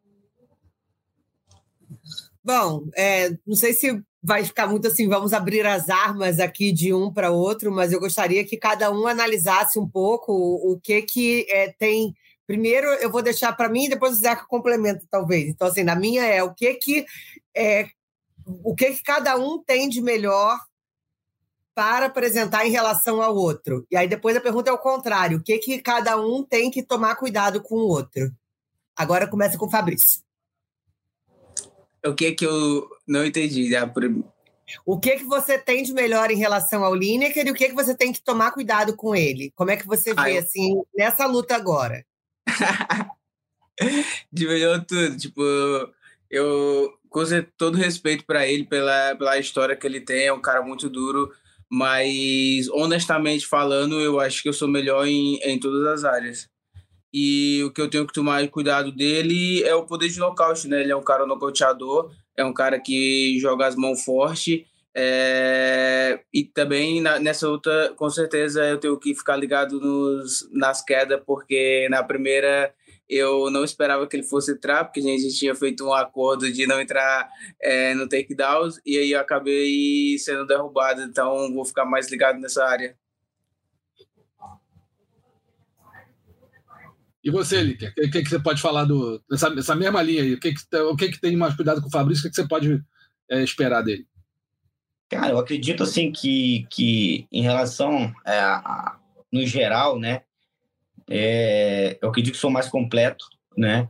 Bom, 2.44 2.84
é, 2.96 3.32
não 3.46 3.56
sei 3.56 3.74
se 3.74 4.00
vai 4.22 4.46
ficar 4.46 4.68
muito 4.68 4.86
assim, 4.86 5.10
vamos 5.10 5.34
abrir 5.34 5.66
as 5.66 5.90
armas 5.90 6.40
aqui 6.40 6.72
de 6.72 6.94
um 6.94 7.12
para 7.12 7.32
outro, 7.32 7.72
mas 7.72 7.92
eu 7.92 8.00
gostaria 8.00 8.46
que 8.46 8.56
cada 8.56 8.92
um 8.92 9.08
analisasse 9.08 9.80
um 9.80 9.90
pouco 9.90 10.32
o, 10.32 10.74
o 10.74 10.80
que 10.80 11.02
que 11.02 11.48
é, 11.50 11.72
tem. 11.72 12.14
Primeiro, 12.46 12.86
eu 12.86 13.12
vou 13.12 13.24
deixar 13.24 13.52
para 13.54 13.68
mim, 13.68 13.90
depois 13.90 14.14
o 14.14 14.20
Zeca 14.20 14.46
complementa, 14.48 15.04
talvez. 15.10 15.50
Então, 15.50 15.68
assim, 15.68 15.82
na 15.82 15.96
minha 15.96 16.24
é 16.24 16.44
o 16.44 16.54
que 16.54 16.76
que 16.76 17.04
é, 17.56 17.88
o 18.64 18.76
que 18.76 18.94
que 18.94 19.04
cada 19.04 19.36
um 19.38 19.62
tem 19.62 19.90
de 19.90 20.02
melhor 20.02 20.60
para 21.76 22.08
apresentar 22.08 22.66
em 22.66 22.72
relação 22.72 23.22
ao 23.22 23.36
outro. 23.36 23.86
E 23.92 23.96
aí 23.96 24.08
depois 24.08 24.36
a 24.36 24.42
pergunta 24.42 24.70
é 24.70 24.74
o 24.74 24.80
contrário: 24.80 25.38
o 25.38 25.44
que, 25.44 25.60
que 25.60 25.80
cada 25.80 26.20
um 26.20 26.44
tem 26.44 26.72
que 26.72 26.82
tomar 26.82 27.16
cuidado 27.16 27.62
com 27.62 27.76
o 27.76 27.88
outro? 27.88 28.32
Agora 28.96 29.28
começa 29.28 29.58
com 29.58 29.68
o 29.68 29.70
Fabrício. 29.70 30.22
O 32.04 32.16
que 32.16 32.32
que 32.32 32.46
eu 32.46 32.90
não 33.06 33.24
entendi? 33.24 33.70
O 34.86 35.00
que 35.00 35.18
que 35.18 35.24
você 35.24 35.60
tem 35.60 35.84
de 35.84 35.94
melhor 35.94 36.32
em 36.32 36.38
relação 36.38 36.84
ao 36.84 36.96
Lineker 36.96 37.46
e 37.46 37.52
o 37.52 37.54
que 37.54 37.70
que 37.70 37.76
você 37.76 37.96
tem 37.96 38.12
que 38.12 38.22
tomar 38.22 38.52
cuidado 38.52 38.96
com 38.96 39.16
ele? 39.16 39.52
Como 39.56 39.70
é 39.70 39.78
que 39.78 39.86
você 39.86 40.16
vê, 40.16 40.22
Ai. 40.22 40.38
assim, 40.40 40.82
nessa 40.96 41.28
luta 41.28 41.56
agora? 41.56 42.04
de 44.32 44.48
melhor 44.48 44.84
tudo. 44.84 45.16
Tipo, 45.16 45.42
eu 46.30 46.97
com 47.10 47.24
todo 47.58 47.78
respeito 47.78 48.26
para 48.26 48.48
ele 48.48 48.64
pela, 48.66 49.16
pela 49.16 49.38
história 49.38 49.76
que 49.76 49.86
ele 49.88 50.02
tem, 50.02 50.26
é 50.28 50.34
um 50.34 50.42
cara 50.42 50.62
muito 50.62 50.90
duro, 50.90 51.32
mas 51.70 52.68
honestamente 52.70 53.46
falando, 53.46 54.00
eu 54.00 54.20
acho 54.20 54.42
que 54.42 54.50
eu 54.50 54.54
sou 54.54 54.68
melhor 54.68 55.06
em, 55.08 55.38
em 55.44 55.60
todas 55.60 55.86
as 55.88 56.04
áreas. 56.04 56.50
E 57.14 57.64
o 57.64 57.72
que 57.72 57.82
eu 57.82 57.90
tenho 57.90 58.06
que 58.06 58.14
tomar 58.14 58.48
cuidado 58.50 58.92
dele 58.92 59.64
é 59.64 59.74
o 59.74 59.86
poder 59.86 60.10
de 60.10 60.20
nocaute, 60.20 60.68
né? 60.68 60.82
Ele 60.82 60.92
é 60.92 60.96
um 60.96 61.04
cara 61.04 61.26
nocauteador, 61.26 62.12
é 62.36 62.44
um 62.44 62.54
cara 62.54 62.80
que 62.80 63.38
joga 63.40 63.66
as 63.66 63.76
mãos 63.76 64.04
forte. 64.04 64.66
é, 65.00 66.20
E 66.34 66.44
também 66.44 67.02
na- 67.02 67.20
nessa 67.20 67.48
luta, 67.48 67.94
com 67.96 68.10
certeza, 68.10 68.66
eu 68.66 68.78
tenho 68.80 68.98
que 69.00 69.14
ficar 69.16 69.36
ligado 69.38 69.80
nos, 69.80 70.48
nas 70.52 70.84
quedas, 70.84 71.22
porque 71.26 71.88
na 71.90 72.04
primeira 72.04 72.74
eu 73.10 73.50
não 73.50 73.64
esperava 73.64 74.08
que 74.08 74.16
ele 74.16 74.24
fosse 74.24 74.52
entrar, 74.52 74.86
porque 74.86 75.00
a 75.00 75.04
gente 75.04 75.38
tinha 75.38 75.56
feito 75.56 75.86
um 75.86 75.94
acordo 75.94 76.52
de 76.52 76.68
não 76.68 76.82
entrar 76.82 77.30
é, 77.62 77.94
no 77.94 78.08
takedowns, 78.08 78.80
e 78.86 78.98
aí 78.98 79.12
eu 79.12 79.20
acabei 79.20 80.18
sendo 80.20 80.46
derrubado, 80.46 81.02
então 81.02 81.54
vou 81.54 81.66
ficar 81.66 81.86
mais 81.86 82.10
ligado 82.10 82.40
nessa 82.40 82.66
área. 82.66 82.98
E 87.24 87.30
você, 87.30 87.62
Licker, 87.62 87.90
o 87.90 87.94
que, 87.94 88.08
que, 88.08 88.24
que 88.24 88.30
você 88.30 88.40
pode 88.40 88.62
falar 88.62 88.86
do, 88.86 89.22
dessa, 89.30 89.50
dessa 89.50 89.76
mesma 89.76 90.02
linha 90.02 90.24
aí? 90.24 90.34
O 90.34 90.40
que, 90.40 90.54
que, 90.54 90.78
o 90.78 90.96
que, 90.96 91.10
que 91.10 91.20
tem 91.20 91.36
mais 91.36 91.56
cuidado 91.56 91.82
com 91.82 91.88
o 91.90 91.92
Fabrício? 91.92 92.22
O 92.22 92.24
que, 92.24 92.30
que 92.30 92.36
você 92.42 92.48
pode 92.48 92.82
é, 93.30 93.44
esperar 93.44 93.82
dele? 93.82 94.08
Cara, 95.10 95.32
eu 95.32 95.38
acredito 95.38 95.84
assim 95.84 96.12
que, 96.12 96.66
que 96.70 97.28
em 97.32 97.42
relação 97.42 98.14
é, 98.26 98.40
a, 98.40 98.98
no 99.32 99.46
geral, 99.46 100.00
né, 100.00 100.24
é, 101.10 101.98
eu 102.02 102.10
acredito 102.10 102.34
que 102.34 102.40
sou 102.40 102.52
mais 102.52 102.68
completo, 102.68 103.26
né. 103.58 103.90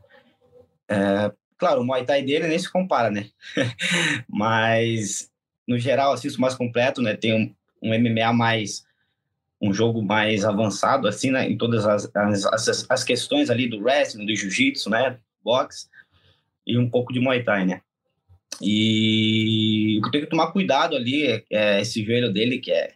É, 0.89 1.31
claro, 1.57 1.81
o 1.81 1.85
Muay 1.85 2.05
Thai 2.05 2.23
dele 2.23 2.47
nem 2.47 2.59
se 2.59 2.71
compara, 2.71 3.09
né. 3.09 3.29
Mas 4.27 5.31
no 5.67 5.77
geral, 5.77 6.17
sou 6.17 6.31
mais 6.39 6.55
completo, 6.55 7.01
né. 7.01 7.15
Tem 7.15 7.33
um, 7.33 7.55
um 7.81 7.97
MMA 7.97 8.33
mais 8.33 8.87
um 9.61 9.73
jogo 9.73 10.01
mais 10.01 10.45
avançado, 10.45 11.07
assim, 11.07 11.31
né, 11.31 11.49
em 11.49 11.57
todas 11.57 11.85
as, 11.85 12.09
as, 12.15 12.85
as, 12.87 13.03
questões 13.03 13.49
ali 13.49 13.67
do 13.67 13.81
wrestling, 13.81 14.25
do 14.25 14.35
jiu-jitsu, 14.35 14.89
né, 14.89 15.17
boxe 15.43 15.87
e 16.65 16.77
um 16.77 16.87
pouco 16.89 17.11
de 17.11 17.19
Muay 17.19 17.43
Thai, 17.43 17.65
né. 17.65 17.81
E 18.61 19.99
eu 20.03 20.11
tenho 20.11 20.23
que 20.23 20.29
tomar 20.29 20.51
cuidado 20.51 20.95
ali 20.95 21.25
é, 21.25 21.43
é 21.51 21.81
esse 21.81 22.03
joelho 22.03 22.31
dele, 22.31 22.59
que 22.59 22.71
é, 22.71 22.93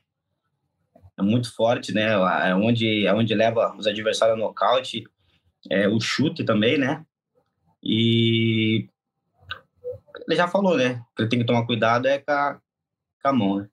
é 1.21 1.23
muito 1.23 1.53
forte, 1.53 1.93
né? 1.93 2.13
É 2.47 2.55
onde, 2.55 3.05
é 3.05 3.13
onde 3.13 3.33
leva 3.33 3.75
os 3.77 3.87
adversários 3.87 4.37
ao 4.37 4.47
nocaute, 4.47 5.03
é, 5.69 5.87
o 5.87 5.99
chute 5.99 6.43
também, 6.43 6.77
né? 6.77 7.05
E 7.83 8.87
ele 10.27 10.35
já 10.35 10.47
falou, 10.47 10.75
né? 10.77 11.01
Que 11.15 11.23
ele 11.23 11.29
tem 11.29 11.39
que 11.39 11.45
tomar 11.45 11.65
cuidado 11.65 12.07
é 12.07 12.19
com 12.19 12.31
a, 12.31 12.59
com 13.21 13.29
a 13.29 13.33
mão, 13.33 13.55
né? 13.59 13.67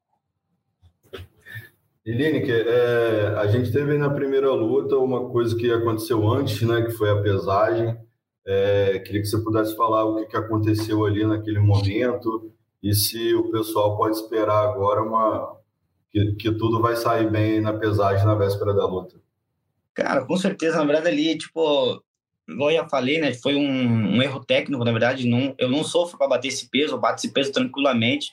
E 2.04 2.12
Lineker, 2.12 2.66
é, 2.66 3.34
a 3.36 3.46
gente 3.48 3.70
teve 3.70 3.98
na 3.98 4.08
primeira 4.08 4.50
luta 4.52 4.96
uma 4.96 5.28
coisa 5.28 5.54
que 5.54 5.70
aconteceu 5.70 6.26
antes, 6.26 6.62
né? 6.62 6.82
Que 6.82 6.92
foi 6.92 7.10
a 7.10 7.20
pesagem. 7.20 7.96
É, 8.46 8.98
queria 9.00 9.20
que 9.20 9.26
você 9.26 9.42
pudesse 9.42 9.76
falar 9.76 10.04
o 10.04 10.16
que, 10.16 10.26
que 10.26 10.36
aconteceu 10.36 11.04
ali 11.04 11.26
naquele 11.26 11.58
momento 11.58 12.50
e 12.82 12.94
se 12.94 13.34
o 13.34 13.50
pessoal 13.50 13.96
pode 13.96 14.16
esperar 14.16 14.70
agora 14.70 15.02
uma 15.02 15.57
que, 16.10 16.32
que 16.32 16.52
tudo 16.52 16.80
vai 16.80 16.96
sair 16.96 17.30
bem 17.30 17.60
na 17.60 17.72
pesagem 17.72 18.26
na 18.26 18.34
véspera 18.34 18.72
da 18.74 18.86
luta. 18.86 19.16
Cara, 19.94 20.24
com 20.24 20.36
certeza, 20.36 20.76
na 20.78 20.84
verdade, 20.84 21.08
ali, 21.08 21.36
tipo, 21.36 22.02
igual 22.48 22.70
eu 22.70 22.76
já 22.76 22.88
falei, 22.88 23.20
né? 23.20 23.34
Foi 23.34 23.56
um, 23.56 24.16
um 24.16 24.22
erro 24.22 24.44
técnico, 24.44 24.84
na 24.84 24.92
verdade. 24.92 25.26
Não, 25.26 25.54
eu 25.58 25.68
não 25.68 25.84
sofro 25.84 26.16
para 26.16 26.28
bater 26.28 26.48
esse 26.48 26.68
peso, 26.70 26.94
eu 26.94 27.00
bato 27.00 27.16
esse 27.16 27.32
peso 27.32 27.52
tranquilamente, 27.52 28.32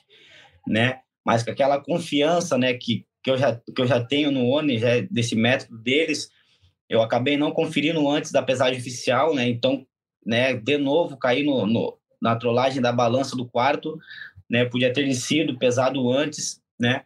né? 0.66 1.00
Mas 1.24 1.42
com 1.42 1.50
aquela 1.50 1.80
confiança, 1.80 2.56
né, 2.56 2.74
que, 2.74 3.04
que, 3.22 3.30
eu, 3.30 3.36
já, 3.36 3.56
que 3.56 3.82
eu 3.82 3.86
já 3.86 4.00
tenho 4.00 4.30
no 4.30 4.46
ONI, 4.46 4.78
já 4.78 5.00
desse 5.10 5.34
método 5.34 5.76
deles, 5.76 6.30
eu 6.88 7.02
acabei 7.02 7.36
não 7.36 7.50
conferindo 7.50 8.08
antes 8.08 8.30
da 8.30 8.42
pesagem 8.42 8.78
oficial, 8.78 9.34
né? 9.34 9.48
Então, 9.48 9.84
né, 10.24 10.54
de 10.54 10.78
novo, 10.78 11.16
caí 11.16 11.44
no, 11.44 11.66
no, 11.66 11.98
na 12.22 12.36
trollagem 12.36 12.80
da 12.80 12.92
balança 12.92 13.36
do 13.36 13.44
quarto, 13.44 13.98
né? 14.48 14.64
Podia 14.64 14.92
ter 14.92 15.12
sido 15.14 15.58
pesado 15.58 16.10
antes, 16.12 16.62
né? 16.78 17.04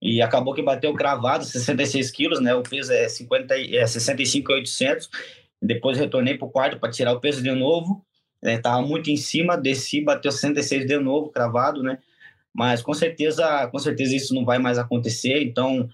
E 0.00 0.22
acabou 0.22 0.54
que 0.54 0.62
bateu 0.62 0.94
cravado, 0.94 1.44
66 1.44 2.10
quilos, 2.10 2.40
né? 2.40 2.54
O 2.54 2.62
peso 2.62 2.92
é, 2.92 3.08
50, 3.08 3.54
é 3.54 3.86
65,800. 3.86 5.10
Depois 5.60 5.98
retornei 5.98 6.38
para 6.38 6.48
o 6.48 6.50
quarto 6.50 6.78
para 6.80 6.90
tirar 6.90 7.12
o 7.12 7.20
peso 7.20 7.42
de 7.42 7.52
novo. 7.52 8.04
Né? 8.42 8.58
Tava 8.58 8.80
muito 8.80 9.10
em 9.10 9.16
cima, 9.16 9.58
desci, 9.58 10.02
bateu 10.02 10.32
66 10.32 10.86
de 10.86 10.98
novo, 10.98 11.28
cravado, 11.28 11.82
né? 11.82 11.98
Mas 12.52 12.80
com 12.80 12.94
certeza, 12.94 13.66
com 13.68 13.78
certeza 13.78 14.16
isso 14.16 14.34
não 14.34 14.44
vai 14.44 14.58
mais 14.58 14.78
acontecer. 14.78 15.42
Então, 15.42 15.88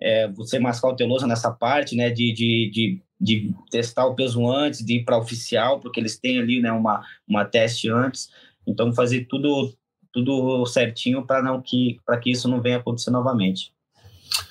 é, 0.00 0.30
ser 0.44 0.58
mais 0.58 0.80
cauteloso 0.80 1.26
nessa 1.26 1.50
parte, 1.50 1.94
né? 1.94 2.08
De, 2.08 2.32
de, 2.32 2.70
de, 2.72 3.02
de 3.20 3.54
testar 3.70 4.06
o 4.06 4.14
peso 4.14 4.48
antes, 4.50 4.84
de 4.84 4.96
ir 4.96 5.04
para 5.04 5.18
oficial, 5.18 5.80
porque 5.80 6.00
eles 6.00 6.18
têm 6.18 6.38
ali, 6.38 6.60
né? 6.60 6.72
Uma, 6.72 7.04
uma 7.28 7.44
teste 7.44 7.90
antes. 7.90 8.30
Então, 8.66 8.92
fazer 8.94 9.26
tudo 9.26 9.74
tudo 10.12 10.64
certinho 10.66 11.26
para 11.26 11.42
não 11.42 11.60
que 11.60 12.00
para 12.04 12.18
que 12.18 12.30
isso 12.30 12.48
não 12.48 12.60
venha 12.60 12.78
acontecer 12.78 13.10
novamente. 13.10 13.72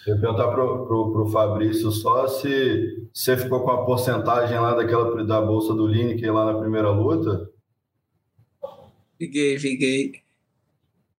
Eu 0.05 0.15
ia 0.15 0.21
perguntar 0.21 0.47
pro, 0.49 0.85
pro, 0.85 1.11
pro 1.11 1.29
Fabrício 1.29 1.89
só 1.91 2.27
se 2.27 3.07
você 3.13 3.37
ficou 3.37 3.61
com 3.61 3.71
a 3.71 3.85
porcentagem 3.85 4.59
lá 4.59 4.73
daquela 4.75 5.23
da 5.23 5.41
bolsa 5.41 5.73
do 5.73 5.87
Lineker 5.87 6.33
lá 6.33 6.51
na 6.51 6.59
primeira 6.59 6.89
luta. 6.89 7.49
Fiquei, 9.17 9.57
fiquei. 9.59 10.13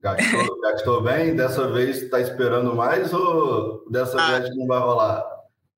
Gastou, 0.03 0.61
gastou 0.61 1.03
bem? 1.03 1.37
Dessa 1.37 1.71
vez 1.71 2.03
está 2.03 2.21
esperando 2.21 2.75
mais 2.75 3.13
ou 3.13 3.85
dessa 3.91 4.19
Ah. 4.21 4.39
vez 4.41 4.57
não 4.57 4.67
vai 4.67 4.79
rolar? 4.79 5.25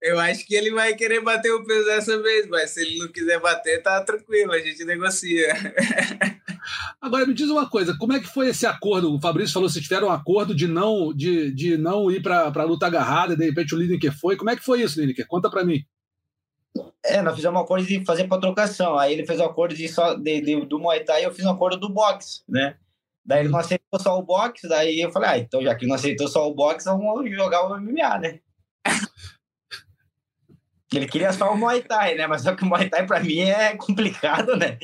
Eu 0.01 0.19
acho 0.19 0.45
que 0.47 0.55
ele 0.57 0.73
vai 0.73 0.95
querer 0.97 1.21
bater 1.21 1.53
o 1.53 1.65
peso 1.65 1.85
dessa 1.87 2.21
vez, 2.21 2.49
mas 2.49 2.71
se 2.71 2.83
ele 2.83 2.99
não 2.99 3.07
quiser 3.07 3.41
bater, 3.41 3.81
tá 3.83 4.03
tranquilo, 4.03 4.51
a 4.53 4.59
gente 4.59 4.85
negocia. 4.85 5.53
Agora 7.01 7.27
me 7.27 7.35
diz 7.35 7.49
uma 7.49 7.69
coisa, 7.69 7.97
como 7.99 8.13
é 8.13 8.21
que 8.21 8.27
foi 8.27 8.49
esse 8.49 8.67
acordo? 8.67 9.15
O 9.15 9.21
Fabrício 9.21 9.53
falou 9.53 9.69
que 9.69 9.75
vocês 9.75 9.85
tiveram 9.85 10.09
um 10.09 10.13
acordo 10.13 10.55
de 10.55 10.67
não, 10.67 11.13
de, 11.13 11.53
de 11.53 11.77
não 11.77 12.11
ir 12.11 12.23
para 12.23 12.53
a 12.55 12.65
luta 12.65 12.87
agarrada, 12.87 13.37
de 13.37 13.45
repente 13.45 13.75
o 13.75 13.79
Lineker 13.79 14.17
foi. 14.19 14.37
Como 14.37 14.51
é 14.51 14.57
que 14.57 14.65
foi 14.65 14.83
isso, 14.83 15.01
Lineker? 15.01 15.27
Conta 15.27 15.51
para 15.51 15.65
mim. 15.65 15.85
É, 17.05 17.21
nós 17.21 17.35
fizemos 17.35 17.61
um 17.61 17.65
acordo 17.65 17.87
de 17.87 18.05
fazer 18.05 18.27
para 18.29 18.41
trocação. 18.41 18.99
Aí 18.99 19.13
ele 19.13 19.27
fez 19.27 19.41
um 19.41 19.45
acordo 19.45 19.75
de 19.75 19.89
só 19.89 20.15
de, 20.15 20.41
de, 20.41 20.67
do 20.67 20.79
Muay 20.79 21.05
Thai 21.05 21.23
e 21.23 21.25
eu 21.25 21.33
fiz 21.33 21.45
um 21.45 21.51
acordo 21.51 21.77
do 21.77 21.89
boxe, 21.89 22.43
né? 22.49 22.77
Daí 23.25 23.41
ele 23.41 23.51
não 23.51 23.59
aceitou 23.59 24.01
só 24.01 24.19
o 24.19 24.23
boxe, 24.23 24.69
daí 24.69 25.01
eu 25.01 25.13
falei, 25.13 25.31
ah, 25.31 25.39
então 25.39 25.63
já 25.63 25.75
que 25.77 25.87
não 25.87 25.95
aceitou 25.95 26.27
só 26.27 26.49
o 26.49 26.55
boxe, 26.55 26.87
vamos 26.87 27.31
jogar 27.31 27.65
o 27.67 27.81
MMA, 27.81 28.19
né? 28.19 28.41
Ele 30.93 31.07
queria 31.09 31.33
só 31.33 31.53
o 31.53 31.57
Muay 31.57 31.83
Thai, 31.83 32.15
né? 32.17 32.27
Mas 32.27 32.43
só 32.43 32.55
que 32.55 32.63
o 32.63 32.67
Muay 32.67 32.89
Thai 32.89 33.07
pra 33.07 33.21
mim 33.21 33.41
é 33.41 33.75
complicado, 33.77 34.57
né? 34.57 34.79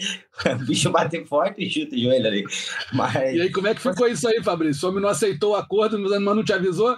O 0.55 0.65
bicho 0.65 0.91
bate 0.91 1.25
forte 1.27 1.63
e 1.63 1.71
chuta 1.71 1.95
o 1.95 1.99
joelho 1.99 2.27
ali. 2.27 2.45
Mas... 2.93 3.15
E 3.15 3.41
aí, 3.43 3.53
como 3.53 3.69
é 3.69 3.75
que 3.75 3.83
ficou 3.83 4.09
isso 4.09 4.27
aí, 4.27 4.43
Fabrício? 4.43 4.87
O 4.87 4.91
homem 4.91 5.03
não 5.03 5.11
aceitou 5.11 5.53
o 5.53 5.57
acordo, 5.57 5.99
mas 5.99 6.21
não 6.21 6.43
te 6.45 6.53
avisou? 6.53 6.97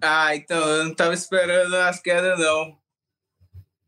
Ah, 0.00 0.34
então, 0.36 0.58
eu 0.58 0.84
não 0.84 0.94
tava 0.94 1.14
esperando 1.14 1.74
as 1.74 2.00
quedas, 2.00 2.38
não. 2.38 2.78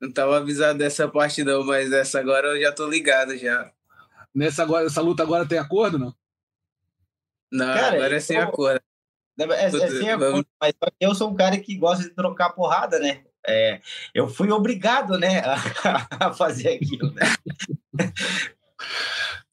Não 0.00 0.10
tava 0.10 0.38
avisado 0.38 0.78
dessa 0.78 1.06
parte, 1.06 1.44
não, 1.44 1.62
mas 1.64 1.92
essa 1.92 2.18
agora 2.18 2.48
eu 2.48 2.60
já 2.62 2.72
tô 2.72 2.88
ligado 2.88 3.36
já. 3.36 3.70
Nessa, 4.34 4.62
agora, 4.62 4.86
essa 4.86 5.00
luta 5.02 5.22
agora 5.22 5.46
tem 5.46 5.58
acordo, 5.58 5.98
não? 5.98 6.14
Não, 7.52 7.66
Cara, 7.66 7.96
agora 7.96 8.16
é 8.16 8.20
sem 8.20 8.36
eu- 8.36 8.44
acordo. 8.44 8.80
É, 9.38 9.42
é, 9.44 9.64
é 9.64 9.70
sem 9.70 10.10
acordo, 10.10 10.46
mas 10.60 10.74
só 10.82 10.90
que 10.90 10.96
eu 11.00 11.14
sou 11.14 11.30
um 11.30 11.34
cara 11.34 11.58
que 11.58 11.76
gosta 11.76 12.04
de 12.04 12.10
trocar 12.10 12.50
porrada, 12.50 12.98
né? 12.98 13.24
É, 13.46 13.80
eu 14.14 14.28
fui 14.28 14.50
obrigado, 14.50 15.18
né, 15.18 15.40
a, 15.40 15.56
a 16.28 16.32
fazer 16.32 16.68
aquilo, 16.74 17.10
né? 17.12 17.22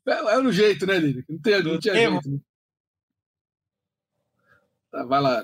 É, 0.05 0.12
é 0.12 0.38
no 0.39 0.51
jeito, 0.51 0.86
né, 0.86 0.98
Lineker? 0.98 1.25
Não, 1.29 1.39
tem, 1.39 1.63
não 1.63 1.79
tinha 1.79 1.93
jeito. 1.96 2.29
né? 2.29 2.39
Tá, 4.91 5.03
vai 5.05 5.22
lá. 5.22 5.43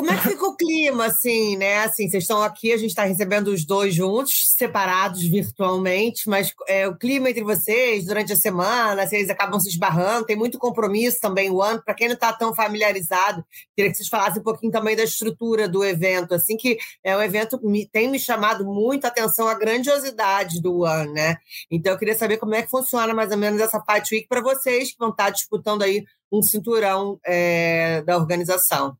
Como 0.00 0.12
é 0.12 0.16
que 0.16 0.28
fica 0.30 0.46
o 0.46 0.56
clima, 0.56 1.04
assim, 1.04 1.58
né? 1.58 1.80
Assim, 1.80 2.08
vocês 2.08 2.24
estão 2.24 2.42
aqui, 2.42 2.72
a 2.72 2.78
gente 2.78 2.88
está 2.88 3.04
recebendo 3.04 3.48
os 3.48 3.66
dois 3.66 3.94
juntos, 3.94 4.50
separados 4.56 5.22
virtualmente, 5.22 6.26
mas 6.26 6.54
é, 6.66 6.88
o 6.88 6.96
clima 6.96 7.28
entre 7.28 7.44
vocês 7.44 8.06
durante 8.06 8.32
a 8.32 8.36
semana, 8.36 9.06
vocês 9.06 9.28
acabam 9.28 9.60
se 9.60 9.68
esbarrando, 9.68 10.24
tem 10.24 10.36
muito 10.36 10.58
compromisso 10.58 11.20
também 11.20 11.50
o 11.50 11.60
ano. 11.60 11.82
Para 11.84 11.92
quem 11.92 12.08
não 12.08 12.14
está 12.14 12.32
tão 12.32 12.54
familiarizado, 12.54 13.44
queria 13.76 13.90
que 13.90 13.98
vocês 13.98 14.08
falassem 14.08 14.40
um 14.40 14.42
pouquinho 14.42 14.72
também 14.72 14.96
da 14.96 15.04
estrutura 15.04 15.68
do 15.68 15.84
evento, 15.84 16.32
assim, 16.32 16.56
que 16.56 16.78
é 17.04 17.14
um 17.14 17.20
evento 17.20 17.60
tem 17.92 18.10
me 18.10 18.18
chamado 18.18 18.64
muita 18.64 19.08
atenção 19.08 19.48
a 19.48 19.54
grandiosidade 19.54 20.62
do 20.62 20.82
ano, 20.82 21.12
né? 21.12 21.36
Então 21.70 21.92
eu 21.92 21.98
queria 21.98 22.14
saber 22.16 22.38
como 22.38 22.54
é 22.54 22.62
que 22.62 22.70
funciona 22.70 23.12
mais 23.12 23.30
ou 23.32 23.36
menos 23.36 23.60
essa 23.60 23.84
Fight 23.84 24.14
Week 24.14 24.26
para 24.26 24.40
vocês 24.40 24.92
que 24.92 24.98
vão 24.98 25.10
estar 25.10 25.24
tá 25.24 25.30
disputando 25.30 25.82
aí 25.82 26.06
um 26.32 26.40
cinturão 26.40 27.20
é, 27.22 28.00
da 28.00 28.16
organização. 28.16 28.96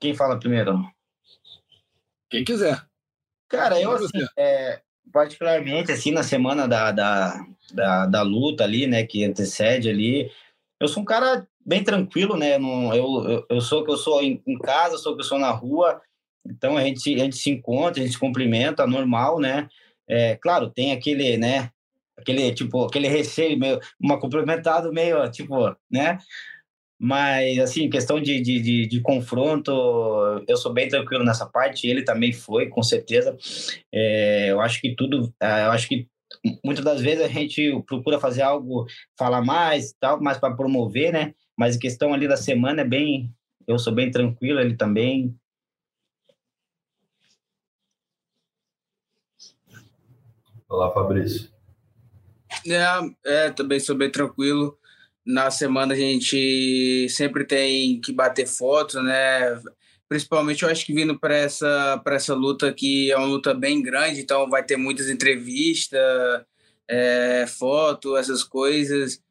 Quem 0.00 0.14
fala 0.14 0.38
primeiro? 0.38 0.82
Quem 2.30 2.42
quiser. 2.42 2.82
Cara, 3.48 3.80
eu 3.80 3.92
assim, 3.92 4.24
é, 4.38 4.80
particularmente 5.12 5.92
assim 5.92 6.10
na 6.10 6.22
semana 6.22 6.66
da, 6.66 6.90
da, 6.90 7.46
da, 7.72 8.06
da, 8.06 8.22
luta 8.22 8.64
ali, 8.64 8.86
né, 8.86 9.04
que 9.04 9.24
antecede 9.24 9.90
ali, 9.90 10.30
eu 10.80 10.88
sou 10.88 11.02
um 11.02 11.06
cara 11.06 11.46
bem 11.66 11.84
tranquilo, 11.84 12.36
né? 12.36 12.56
Não, 12.58 12.94
eu, 12.94 13.28
eu, 13.28 13.46
eu 13.50 13.60
sou 13.60 13.84
que 13.84 13.90
eu 13.90 13.96
sou 13.96 14.22
em, 14.22 14.40
em 14.46 14.58
casa, 14.58 14.96
sou 14.96 15.14
que 15.14 15.20
eu 15.20 15.26
sou 15.26 15.38
na 15.38 15.50
rua, 15.50 16.00
então 16.46 16.76
a 16.76 16.82
gente, 16.82 17.14
a 17.16 17.24
gente 17.24 17.36
se 17.36 17.50
encontra, 17.50 18.00
a 18.00 18.04
gente 18.04 18.14
se 18.14 18.18
cumprimenta, 18.18 18.86
normal, 18.86 19.38
né? 19.38 19.68
É, 20.08 20.36
claro, 20.36 20.70
tem 20.70 20.92
aquele, 20.92 21.36
né? 21.36 21.70
Aquele 22.16 22.52
tipo, 22.54 22.84
aquele 22.84 23.08
receio 23.08 23.58
meio, 23.58 23.80
uma 23.98 24.18
cumprimentado 24.18 24.92
meio, 24.92 25.30
tipo, 25.30 25.76
né? 25.90 26.18
Mas, 27.02 27.58
assim, 27.58 27.88
questão 27.88 28.20
de, 28.20 28.42
de, 28.42 28.60
de, 28.60 28.86
de, 28.86 29.00
confronto, 29.00 29.72
eu 30.46 30.56
sou 30.58 30.70
bem 30.70 30.86
tranquilo 30.86 31.24
nessa 31.24 31.46
parte. 31.46 31.86
Ele 31.86 32.04
também 32.04 32.30
foi, 32.30 32.68
com 32.68 32.82
certeza. 32.82 33.38
É, 33.90 34.50
eu 34.50 34.60
acho 34.60 34.82
que 34.82 34.94
tudo, 34.94 35.32
é, 35.40 35.64
eu 35.64 35.70
acho 35.70 35.88
que 35.88 36.06
muitas 36.62 36.84
das 36.84 37.00
vezes 37.00 37.24
a 37.24 37.28
gente 37.28 37.82
procura 37.86 38.20
fazer 38.20 38.42
algo, 38.42 38.84
falar 39.18 39.40
mais, 39.40 39.94
tal, 39.98 40.20
mais 40.20 40.36
para 40.36 40.54
promover, 40.54 41.10
né? 41.10 41.34
Mas 41.56 41.76
a 41.76 41.80
questão 41.80 42.12
ali 42.12 42.28
da 42.28 42.36
semana 42.36 42.82
é 42.82 42.84
bem, 42.84 43.32
eu 43.66 43.78
sou 43.78 43.94
bem 43.94 44.10
tranquilo, 44.10 44.60
ele 44.60 44.76
também. 44.76 45.34
Olá, 50.68 50.92
Fabrício. 50.92 51.48
É, 52.66 53.46
é, 53.46 53.50
também 53.50 53.80
sou 53.80 53.96
bem 53.96 54.10
tranquilo 54.10 54.78
na 55.24 55.50
semana 55.50 55.94
a 55.94 55.96
gente 55.96 57.08
sempre 57.10 57.44
tem 57.44 58.00
que 58.00 58.12
bater 58.12 58.46
foto, 58.46 59.02
né? 59.02 59.60
Principalmente 60.08 60.62
eu 60.62 60.68
acho 60.68 60.84
que 60.84 60.92
vindo 60.92 61.18
para 61.18 61.34
essa, 61.36 62.02
essa 62.06 62.34
luta 62.34 62.72
que 62.72 63.12
é 63.12 63.16
uma 63.16 63.26
luta 63.26 63.54
bem 63.54 63.82
grande, 63.82 64.20
então 64.20 64.50
vai 64.50 64.64
ter 64.64 64.76
muitas 64.76 65.08
entrevistas, 65.08 66.00
é, 66.88 67.46
foto, 67.46 68.16
essas 68.16 68.42
coisas. 68.42 69.22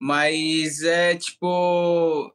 Mas 0.00 0.82
é 0.82 1.16
tipo. 1.16 2.32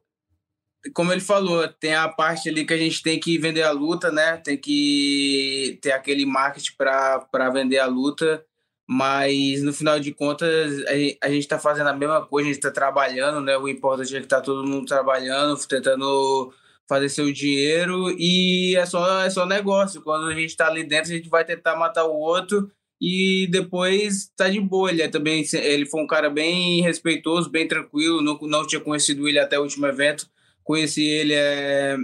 Como 0.94 1.12
ele 1.12 1.20
falou, 1.22 1.66
tem 1.66 1.94
a 1.94 2.08
parte 2.08 2.48
ali 2.48 2.66
que 2.66 2.74
a 2.74 2.76
gente 2.76 3.02
tem 3.02 3.18
que 3.18 3.38
vender 3.38 3.62
a 3.62 3.70
luta, 3.70 4.12
né? 4.12 4.36
Tem 4.36 4.58
que 4.58 5.78
ter 5.80 5.92
aquele 5.92 6.26
marketing 6.26 6.74
para 6.76 7.50
vender 7.50 7.78
a 7.78 7.86
luta 7.86 8.44
mas 8.86 9.62
no 9.62 9.72
final 9.72 9.98
de 9.98 10.12
contas 10.12 10.84
a 11.22 11.28
gente 11.28 11.40
está 11.40 11.58
fazendo 11.58 11.88
a 11.88 11.94
mesma 11.94 12.26
coisa, 12.26 12.48
a 12.48 12.52
gente 12.52 12.60
está 12.60 12.70
trabalhando, 12.70 13.40
né? 13.40 13.56
O 13.56 13.68
importante 13.68 14.14
é 14.14 14.20
que 14.20 14.26
está 14.26 14.40
todo 14.40 14.66
mundo 14.66 14.86
trabalhando, 14.86 15.58
tentando 15.66 16.52
fazer 16.88 17.08
seu 17.08 17.32
dinheiro 17.32 18.10
e 18.18 18.76
é 18.76 18.84
só, 18.86 19.22
é 19.22 19.30
só 19.30 19.46
negócio. 19.46 20.02
Quando 20.02 20.26
a 20.26 20.34
gente 20.34 20.50
está 20.50 20.66
ali 20.68 20.84
dentro, 20.84 21.12
a 21.12 21.16
gente 21.16 21.28
vai 21.28 21.44
tentar 21.44 21.76
matar 21.76 22.04
o 22.04 22.14
outro 22.14 22.70
e 23.00 23.48
depois 23.50 24.30
tá 24.36 24.48
de 24.48 24.60
boa. 24.60 24.90
Ele 24.90 25.02
é 25.02 25.08
também 25.08 25.44
ele 25.54 25.86
foi 25.86 26.02
um 26.02 26.06
cara 26.06 26.30
bem 26.30 26.82
respeitoso, 26.82 27.50
bem 27.50 27.66
tranquilo. 27.66 28.22
Não, 28.22 28.38
não 28.42 28.66
tinha 28.66 28.80
conhecido 28.80 29.28
ele 29.28 29.38
até 29.38 29.58
o 29.58 29.62
último 29.62 29.86
evento, 29.86 30.28
conheci 30.62 31.04
ele 31.04 31.34
é, 31.34 31.96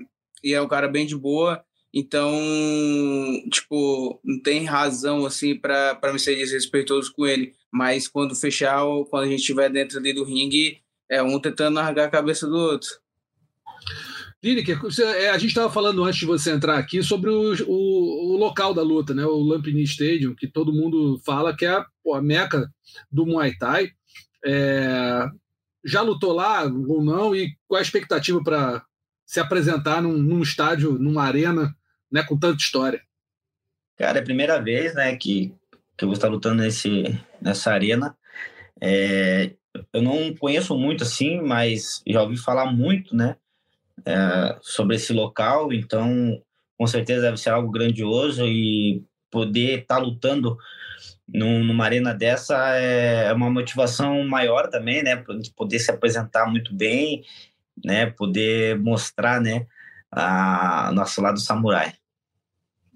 e 0.43 0.55
é 0.55 0.61
um 0.61 0.69
cara 0.69 0.89
bem 0.89 1.07
de 1.07 1.17
boa. 1.17 1.63
Então, 1.93 2.33
tipo, 3.51 4.21
não 4.25 4.41
tem 4.41 4.65
razão 4.65 5.27
assim 5.27 5.57
para 5.57 5.99
me 6.13 6.19
ser 6.19 6.37
desrespeitoso 6.37 7.13
com 7.13 7.27
ele. 7.27 7.53
Mas 7.73 8.07
quando 8.07 8.35
fechar, 8.35 8.83
quando 9.11 9.25
a 9.25 9.29
gente 9.29 9.41
estiver 9.41 9.71
dentro 9.71 9.99
ali 9.99 10.13
do 10.13 10.25
ringue, 10.25 10.81
é 11.09 11.23
um 11.23 11.41
tentando 11.41 11.75
largar 11.75 12.07
a 12.07 12.11
cabeça 12.11 12.47
do 12.47 12.57
outro. 12.57 12.89
Lineker, 14.43 14.81
é, 15.01 15.31
a 15.31 15.37
gente 15.37 15.51
estava 15.51 15.71
falando 15.71 16.03
antes 16.03 16.21
de 16.21 16.27
você 16.27 16.51
entrar 16.51 16.79
aqui 16.79 17.03
sobre 17.03 17.29
o, 17.29 17.53
o, 17.67 18.35
o, 18.35 18.37
local 18.39 18.73
da 18.73 18.83
luta, 18.83 19.13
né? 19.13 19.25
O 19.27 19.37
Lumpini 19.37 19.83
Stadium, 19.83 20.35
que 20.35 20.47
todo 20.47 20.73
mundo 20.73 21.21
fala 21.27 21.55
que 21.55 21.67
é 21.67 21.71
a, 21.71 21.85
a 22.15 22.23
meca 22.23 22.73
do 23.13 23.27
Muay 23.27 23.55
Thai. 23.59 23.91
É, 24.43 25.27
já 25.85 26.01
lutou 26.01 26.33
lá 26.33 26.63
ou 26.63 27.05
não? 27.05 27.35
E 27.35 27.55
qual 27.69 27.79
a 27.79 27.83
expectativa 27.83 28.43
para 28.43 28.83
se 29.27 29.41
apresentar 29.41 30.01
num, 30.01 30.17
num 30.17 30.43
estádio, 30.43 30.99
numa 30.99 31.23
arena 31.23 31.77
né, 32.11 32.23
com 32.23 32.39
tanta 32.39 32.57
história? 32.57 33.01
Cara, 33.97 34.19
é 34.19 34.21
a 34.21 34.25
primeira 34.25 34.61
vez, 34.61 34.95
né, 34.95 35.15
que, 35.17 35.55
que 35.97 36.05
eu 36.05 36.09
vou 36.09 36.15
estar 36.15 36.29
lutando 36.29 36.63
nesse, 36.63 37.19
nessa 37.41 37.73
arena. 37.73 38.17
É, 38.81 39.53
eu 39.93 40.03
não 40.03 40.35
conheço 40.35 40.77
muito 40.77 41.05
assim, 41.05 41.41
mas 41.41 42.03
já 42.07 42.23
ouvi 42.23 42.37
falar 42.37 42.73
muito, 42.73 43.15
né, 43.15 43.37
é, 44.05 44.59
sobre 44.63 44.97
esse 44.97 45.13
local. 45.13 45.73
Então, 45.73 46.43
com 46.79 46.87
certeza 46.87 47.23
deve 47.23 47.37
ser 47.37 47.51
algo 47.51 47.71
grandioso 47.71 48.47
e 48.47 49.05
poder 49.31 49.81
estar 49.83 49.99
lutando 49.99 50.57
numa 51.33 51.85
arena 51.85 52.13
dessa 52.13 52.57
é 52.77 53.33
uma 53.33 53.51
motivação 53.51 54.27
maior 54.27 54.69
também, 54.69 55.03
né, 55.03 55.23
poder 55.57 55.79
se 55.79 55.91
apresentar 55.91 56.47
muito 56.47 56.75
bem, 56.75 57.23
né, 57.85 58.07
poder 58.07 58.79
mostrar, 58.79 59.41
né, 59.41 59.67
a 60.11 60.91
nosso 60.93 61.21
lado 61.23 61.39
samurai. 61.39 61.93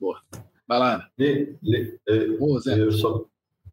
Boa. 0.04 0.20
Vai 0.68 0.78
lá. 0.78 1.08
Le, 1.18 1.56
le, 1.62 1.98
é, 2.06 2.26
Boa, 2.36 2.60
Zé. 2.60 2.78
Eu 2.78 2.92
só 2.92 3.24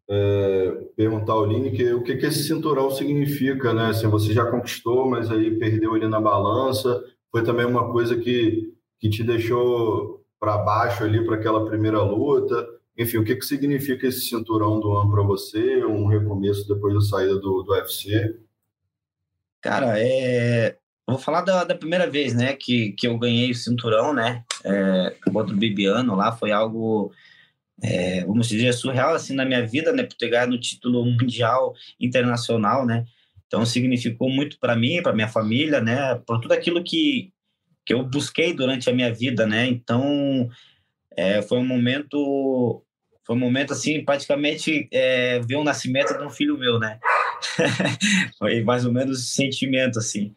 é, 0.08 0.70
perguntar 0.96 1.34
ao 1.34 1.44
Lineker 1.44 1.94
o 1.94 2.02
que, 2.02 2.16
que 2.16 2.24
esse 2.24 2.44
cinturão 2.44 2.90
significa, 2.90 3.74
né? 3.74 3.88
Assim, 3.88 4.08
você 4.08 4.32
já 4.32 4.50
conquistou, 4.50 5.06
mas 5.06 5.30
aí 5.30 5.58
perdeu 5.58 5.94
ele 5.94 6.08
na 6.08 6.18
balança. 6.18 7.04
Foi 7.30 7.42
também 7.44 7.66
uma 7.66 7.92
coisa 7.92 8.16
que, 8.16 8.72
que 8.98 9.10
te 9.10 9.22
deixou 9.22 10.24
para 10.40 10.56
baixo 10.56 11.04
ali 11.04 11.22
para 11.22 11.36
aquela 11.36 11.66
primeira 11.66 12.02
luta. 12.02 12.66
Enfim, 12.96 13.18
o 13.18 13.24
que, 13.24 13.36
que 13.36 13.44
significa 13.44 14.06
esse 14.06 14.22
cinturão 14.22 14.80
do 14.80 14.90
ano 14.92 15.10
para 15.10 15.22
você? 15.22 15.84
Um 15.84 16.06
recomeço 16.06 16.66
depois 16.66 16.94
da 16.94 17.00
saída 17.02 17.34
do, 17.34 17.62
do 17.62 17.72
UFC? 17.72 18.38
Cara, 19.60 19.98
é, 19.98 20.78
Vou 21.06 21.18
falar 21.18 21.42
da, 21.42 21.64
da, 21.64 21.74
primeira 21.74 22.08
vez, 22.08 22.32
né, 22.32 22.54
que, 22.54 22.92
que 22.92 23.06
eu 23.06 23.18
ganhei 23.18 23.50
o 23.50 23.54
cinturão, 23.54 24.14
né, 24.14 24.44
é, 24.64 25.14
contra 25.30 25.54
o 25.54 25.58
Bibiano 25.58 26.14
lá, 26.14 26.32
foi 26.32 26.52
algo, 26.52 27.12
é, 27.82 28.24
vamos 28.24 28.48
dizer, 28.48 28.72
surreal, 28.72 29.14
assim, 29.14 29.34
na 29.34 29.44
minha 29.44 29.66
vida, 29.66 29.92
né, 29.92 30.02
por 30.02 30.16
ter 30.16 30.28
ganhado 30.28 30.54
o 30.54 30.60
título 30.60 31.04
mundial 31.04 31.74
internacional, 32.00 32.86
né, 32.86 33.04
então 33.46 33.64
significou 33.66 34.30
muito 34.30 34.58
para 34.58 34.74
mim, 34.76 35.02
para 35.02 35.12
minha 35.12 35.28
família, 35.28 35.80
né, 35.80 36.14
por 36.26 36.40
tudo 36.40 36.52
aquilo 36.52 36.82
que, 36.82 37.32
que 37.84 37.94
eu 37.94 38.04
busquei 38.04 38.52
durante 38.52 38.88
a 38.88 38.92
minha 38.92 39.12
vida, 39.12 39.46
né, 39.46 39.66
então 39.66 40.48
é, 41.16 41.42
foi 41.42 41.58
um 41.58 41.66
momento, 41.66 42.82
foi 43.24 43.36
um 43.36 43.40
momento, 43.40 43.72
assim, 43.72 44.04
praticamente 44.04 44.88
é, 44.92 45.40
ver 45.40 45.56
o 45.56 45.64
nascimento 45.64 46.16
de 46.16 46.24
um 46.24 46.30
filho 46.30 46.58
meu, 46.58 46.78
né, 46.78 46.98
foi 48.38 48.62
mais 48.62 48.84
ou 48.84 48.92
menos 48.92 49.20
esse 49.20 49.34
sentimento, 49.34 49.98
assim, 49.98 50.34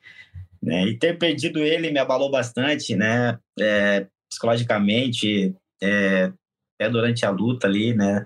né? 0.65 0.87
E 0.87 0.97
ter 0.97 1.17
perdido 1.17 1.59
ele 1.59 1.91
me 1.91 1.99
abalou 1.99 2.31
bastante, 2.31 2.95
né? 2.95 3.37
É, 3.59 4.07
psicologicamente, 4.35 5.55
é, 5.81 6.31
é, 6.77 6.89
durante 6.89 7.25
a 7.25 7.29
luta 7.29 7.67
ali, 7.67 7.93
né? 7.93 8.25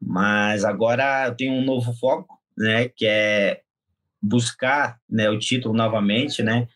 Mas 0.00 0.64
agora 0.64 1.26
eu 1.26 1.34
tenho 1.34 1.52
um 1.52 1.64
novo 1.64 1.92
foco, 1.92 2.40
né? 2.56 2.88
Que 2.88 3.06
é 3.06 3.60
buscar 4.20 4.98
né, 5.08 5.28
o 5.28 5.38
título 5.38 5.74
novamente, 5.74 6.42
né? 6.42 6.66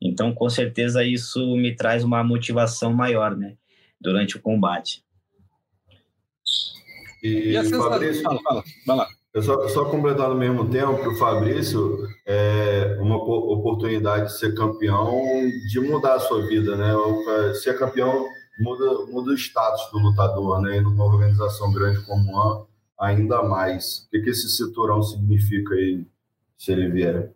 Então, 0.00 0.32
com 0.32 0.48
certeza, 0.48 1.02
isso 1.04 1.56
me 1.56 1.74
traz 1.74 2.04
uma 2.04 2.22
motivação 2.22 2.92
maior, 2.92 3.36
né? 3.36 3.56
Durante 4.00 4.36
o 4.36 4.40
combate. 4.40 5.02
E, 7.22 7.50
e 7.50 7.56
a 7.56 7.64
Fabrício, 7.64 8.22
fala, 8.22 8.40
fala, 8.42 8.64
vai 8.86 8.96
lá. 8.96 9.08
Eu 9.36 9.42
só, 9.42 9.68
só 9.68 9.84
completar 9.84 10.30
no 10.30 10.34
mesmo 10.34 10.66
tempo 10.70 10.96
que 10.96 11.08
o 11.08 11.18
Fabrício 11.18 12.08
é 12.24 12.96
uma 12.98 13.16
oportunidade 13.16 14.32
de 14.32 14.38
ser 14.38 14.54
campeão, 14.54 15.10
de 15.68 15.78
mudar 15.78 16.14
a 16.14 16.20
sua 16.20 16.46
vida, 16.46 16.74
né? 16.74 16.94
Ser 17.62 17.78
campeão 17.78 18.26
muda, 18.58 19.04
muda 19.12 19.32
o 19.32 19.34
status 19.34 19.90
do 19.92 19.98
lutador, 19.98 20.62
né? 20.62 20.78
E 20.78 20.80
numa 20.80 21.04
organização 21.04 21.70
grande 21.70 22.00
como 22.06 22.34
a, 22.40 22.64
ainda 22.98 23.42
mais. 23.42 24.06
O 24.06 24.10
que, 24.12 24.22
que 24.22 24.30
esse 24.30 24.48
cinturão 24.48 25.02
significa 25.02 25.74
aí, 25.74 26.06
se 26.56 26.72
ele 26.72 26.88
vier? 26.88 27.30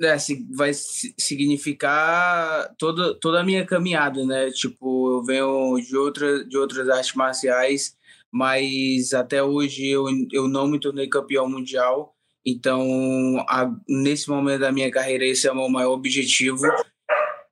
É, 0.00 0.16
vai 0.56 0.70
significar 0.72 2.72
toda, 2.78 3.18
toda 3.18 3.40
a 3.40 3.44
minha 3.44 3.66
caminhada, 3.66 4.24
né? 4.24 4.48
Tipo, 4.52 5.18
eu 5.18 5.24
venho 5.24 5.74
de, 5.80 5.96
outra, 5.96 6.44
de 6.44 6.56
outras 6.56 6.88
artes 6.88 7.14
marciais, 7.14 7.96
mas 8.34 9.14
até 9.14 9.40
hoje 9.40 9.86
eu, 9.86 10.06
eu 10.32 10.48
não 10.48 10.66
me 10.66 10.80
tornei 10.80 11.06
campeão 11.06 11.48
mundial. 11.48 12.16
Então, 12.44 13.38
a, 13.48 13.72
nesse 13.88 14.28
momento 14.28 14.62
da 14.62 14.72
minha 14.72 14.90
carreira, 14.90 15.24
esse 15.24 15.46
é 15.46 15.52
o 15.52 15.54
meu 15.54 15.68
maior 15.68 15.92
objetivo. 15.92 16.62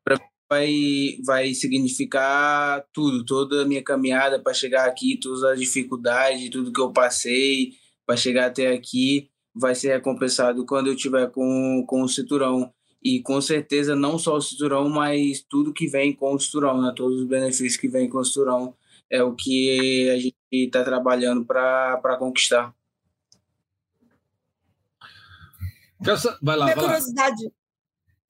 Pra, 0.04 0.18
vai, 0.50 1.18
vai 1.24 1.54
significar 1.54 2.84
tudo, 2.92 3.24
toda 3.24 3.62
a 3.62 3.64
minha 3.64 3.80
caminhada 3.80 4.42
para 4.42 4.52
chegar 4.52 4.88
aqui, 4.88 5.16
todas 5.20 5.44
as 5.44 5.60
dificuldades, 5.60 6.50
tudo 6.50 6.72
que 6.72 6.80
eu 6.80 6.92
passei 6.92 7.74
para 8.04 8.16
chegar 8.16 8.46
até 8.46 8.72
aqui 8.72 9.30
vai 9.54 9.76
ser 9.76 9.92
recompensado 9.92 10.66
quando 10.66 10.88
eu 10.88 10.96
tiver 10.96 11.30
com, 11.30 11.84
com 11.86 12.02
o 12.02 12.08
cinturão. 12.08 12.72
E 13.00 13.22
com 13.22 13.40
certeza 13.40 13.94
não 13.94 14.18
só 14.18 14.36
o 14.36 14.40
cinturão, 14.40 14.88
mas 14.88 15.44
tudo 15.48 15.72
que 15.72 15.86
vem 15.86 16.12
com 16.12 16.34
o 16.34 16.40
cinturão, 16.40 16.82
né? 16.82 16.92
todos 16.96 17.20
os 17.20 17.26
benefícios 17.28 17.76
que 17.76 17.86
vem 17.86 18.08
com 18.08 18.18
o 18.18 18.24
cinturão 18.24 18.74
é 19.08 19.22
o 19.22 19.32
que 19.36 20.10
a 20.10 20.18
gente 20.18 20.41
está 20.52 20.84
trabalhando 20.84 21.44
para 21.44 22.16
conquistar. 22.18 22.74
Vai 26.42 26.56
lá, 26.56 26.64
Minha 26.66 26.76
vai 26.76 26.84
curiosidade, 26.84 27.44
lá. 27.44 27.50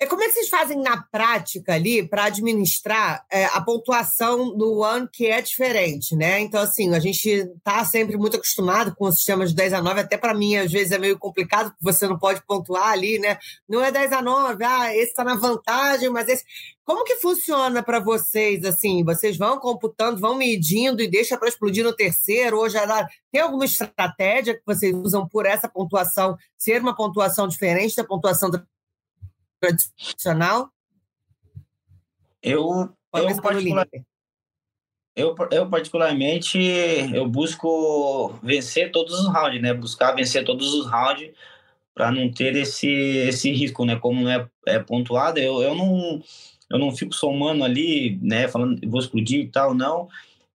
É, 0.02 0.06
como 0.06 0.20
é 0.20 0.26
que 0.26 0.32
vocês 0.32 0.48
fazem 0.48 0.78
na 0.78 1.00
prática 1.00 1.74
ali 1.74 2.04
para 2.04 2.24
administrar 2.24 3.24
é, 3.30 3.44
a 3.44 3.60
pontuação 3.60 4.52
do 4.56 4.80
One 4.80 5.08
que 5.08 5.28
é 5.28 5.40
diferente, 5.40 6.16
né? 6.16 6.40
Então, 6.40 6.60
assim, 6.60 6.92
a 6.92 6.98
gente 6.98 7.28
está 7.28 7.84
sempre 7.84 8.16
muito 8.16 8.36
acostumado 8.36 8.96
com 8.96 9.04
o 9.04 9.12
sistema 9.12 9.46
de 9.46 9.54
10 9.54 9.74
a 9.74 9.80
9, 9.80 10.00
até 10.00 10.16
para 10.16 10.34
mim, 10.34 10.56
às 10.56 10.72
vezes, 10.72 10.90
é 10.90 10.98
meio 10.98 11.16
complicado, 11.16 11.70
porque 11.70 11.84
você 11.84 12.08
não 12.08 12.18
pode 12.18 12.44
pontuar 12.44 12.88
ali, 12.88 13.20
né? 13.20 13.38
Não 13.68 13.80
é 13.80 13.92
10 13.92 14.12
a 14.12 14.20
9, 14.20 14.64
ah, 14.64 14.92
esse 14.92 15.10
está 15.10 15.22
na 15.22 15.36
vantagem, 15.36 16.10
mas 16.10 16.28
esse. 16.28 16.42
Como 16.84 17.04
que 17.04 17.14
funciona 17.16 17.80
para 17.80 18.00
vocês, 18.00 18.64
assim? 18.64 19.04
Vocês 19.04 19.36
vão 19.36 19.60
computando, 19.60 20.18
vão 20.18 20.34
medindo 20.34 21.00
e 21.00 21.08
deixa 21.08 21.38
para 21.38 21.48
explodir 21.48 21.84
no 21.84 21.94
terceiro, 21.94 22.58
ou 22.58 22.68
já 22.68 22.84
dá... 22.84 23.06
Tem 23.30 23.40
alguma 23.40 23.64
estratégia 23.64 24.54
que 24.54 24.62
vocês 24.66 24.92
usam 24.92 25.28
por 25.28 25.46
essa 25.46 25.68
pontuação 25.68 26.36
ser 26.58 26.82
uma 26.82 26.96
pontuação 26.96 27.46
diferente 27.46 27.94
da 27.94 28.02
pontuação 28.02 28.50
tradicional? 29.70 30.70
Eu, 32.42 32.90
eu, 33.14 33.40
particular, 33.40 33.86
eu, 35.14 35.34
eu, 35.50 35.68
particularmente, 35.68 36.58
eu 37.14 37.28
busco 37.28 38.34
vencer 38.42 38.90
todos 38.90 39.20
os 39.20 39.26
rounds, 39.28 39.62
né? 39.62 39.72
Buscar 39.72 40.12
vencer 40.12 40.44
todos 40.44 40.74
os 40.74 40.86
rounds 40.86 41.30
para 41.94 42.10
não 42.10 42.32
ter 42.32 42.56
esse, 42.56 42.88
esse 42.88 43.52
risco, 43.52 43.84
né? 43.84 43.96
Como 43.96 44.22
não 44.22 44.30
é, 44.30 44.48
é 44.66 44.78
pontuado, 44.80 45.38
eu, 45.38 45.62
eu, 45.62 45.74
não, 45.74 46.22
eu 46.68 46.78
não 46.78 46.90
fico 46.96 47.14
somando 47.14 47.62
ali, 47.62 48.18
né? 48.20 48.48
Falando, 48.48 48.80
vou 48.90 49.00
explodir 49.00 49.40
e 49.40 49.48
tal, 49.48 49.74
não. 49.74 50.08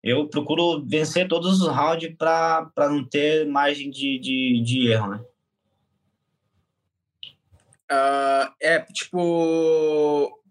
Eu 0.01 0.27
procuro 0.27 0.83
vencer 0.85 1.27
todos 1.27 1.61
os 1.61 1.67
rounds 1.67 2.15
para 2.17 2.71
não 2.89 3.03
ter 3.03 3.45
margem 3.45 3.91
de, 3.91 4.17
de, 4.19 4.61
de 4.63 4.87
erro, 4.87 5.07
né? 5.07 5.21
Uh, 7.91 8.51
é, 8.59 8.79
tipo, 8.79 10.41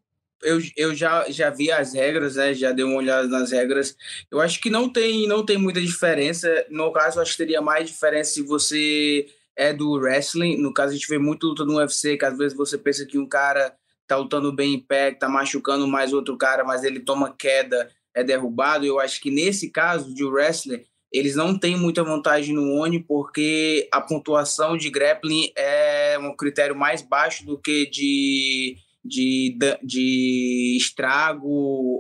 eu, 0.43 0.61
eu 0.77 0.95
já, 0.95 1.29
já 1.31 1.51
vi 1.51 1.73
as 1.73 1.95
regras, 1.95 2.37
né? 2.37 2.55
Já 2.55 2.71
dei 2.71 2.85
uma 2.85 2.97
olhada 2.97 3.27
nas 3.27 3.51
regras. 3.51 3.97
Eu 4.31 4.41
acho 4.41 4.61
que 4.61 4.71
não 4.71 4.89
tem, 4.89 5.27
não 5.27 5.45
tem 5.45 5.59
muita 5.59 5.81
diferença. 5.81 6.67
No 6.71 6.93
caso, 6.93 7.21
acho 7.21 7.33
que 7.33 7.39
teria 7.39 7.61
mais 7.61 7.89
diferença 7.89 8.35
se 8.35 8.43
você 8.43 9.27
é 9.57 9.73
do 9.73 9.93
wrestling. 9.93 10.59
No 10.59 10.73
caso, 10.73 10.93
a 10.93 10.95
gente 10.95 11.09
vê 11.09 11.19
muito 11.19 11.49
luta 11.49 11.65
no 11.65 11.77
UFC, 11.77 12.17
que 12.17 12.25
às 12.25 12.37
vezes 12.37 12.57
você 12.57 12.77
pensa 12.79 13.07
que 13.07 13.19
um 13.19 13.27
cara 13.27 13.75
tá 14.07 14.17
lutando 14.17 14.53
bem 14.53 14.75
em 14.75 14.81
pé, 14.81 15.13
tá 15.13 15.29
machucando 15.29 15.89
mais 15.89 16.13
outro 16.13 16.37
cara, 16.37 16.63
mas 16.63 16.85
ele 16.85 17.01
toma 17.01 17.35
queda, 17.37 17.91
é 18.15 18.23
derrubado. 18.23 18.85
Eu 18.85 19.01
acho 19.01 19.21
que 19.21 19.31
nesse 19.31 19.71
caso 19.71 20.15
de 20.15 20.25
wrestling, 20.25 20.85
eles 21.15 21.37
não 21.37 21.57
têm 21.57 21.77
muita 21.77 22.03
vantagem 22.03 22.53
no 22.53 22.75
ONI 22.81 22.99
porque 22.99 23.89
a 23.93 24.01
pontuação 24.01 24.77
de 24.77 24.91
grappling 24.91 25.53
é 25.57 26.19
um 26.19 26.35
critério 26.35 26.75
mais 26.75 27.03
baixo 27.03 27.47
do 27.47 27.57
que 27.57 27.89
de, 27.89 28.77
de, 29.05 29.57
de 29.81 30.77
estrago 30.77 31.49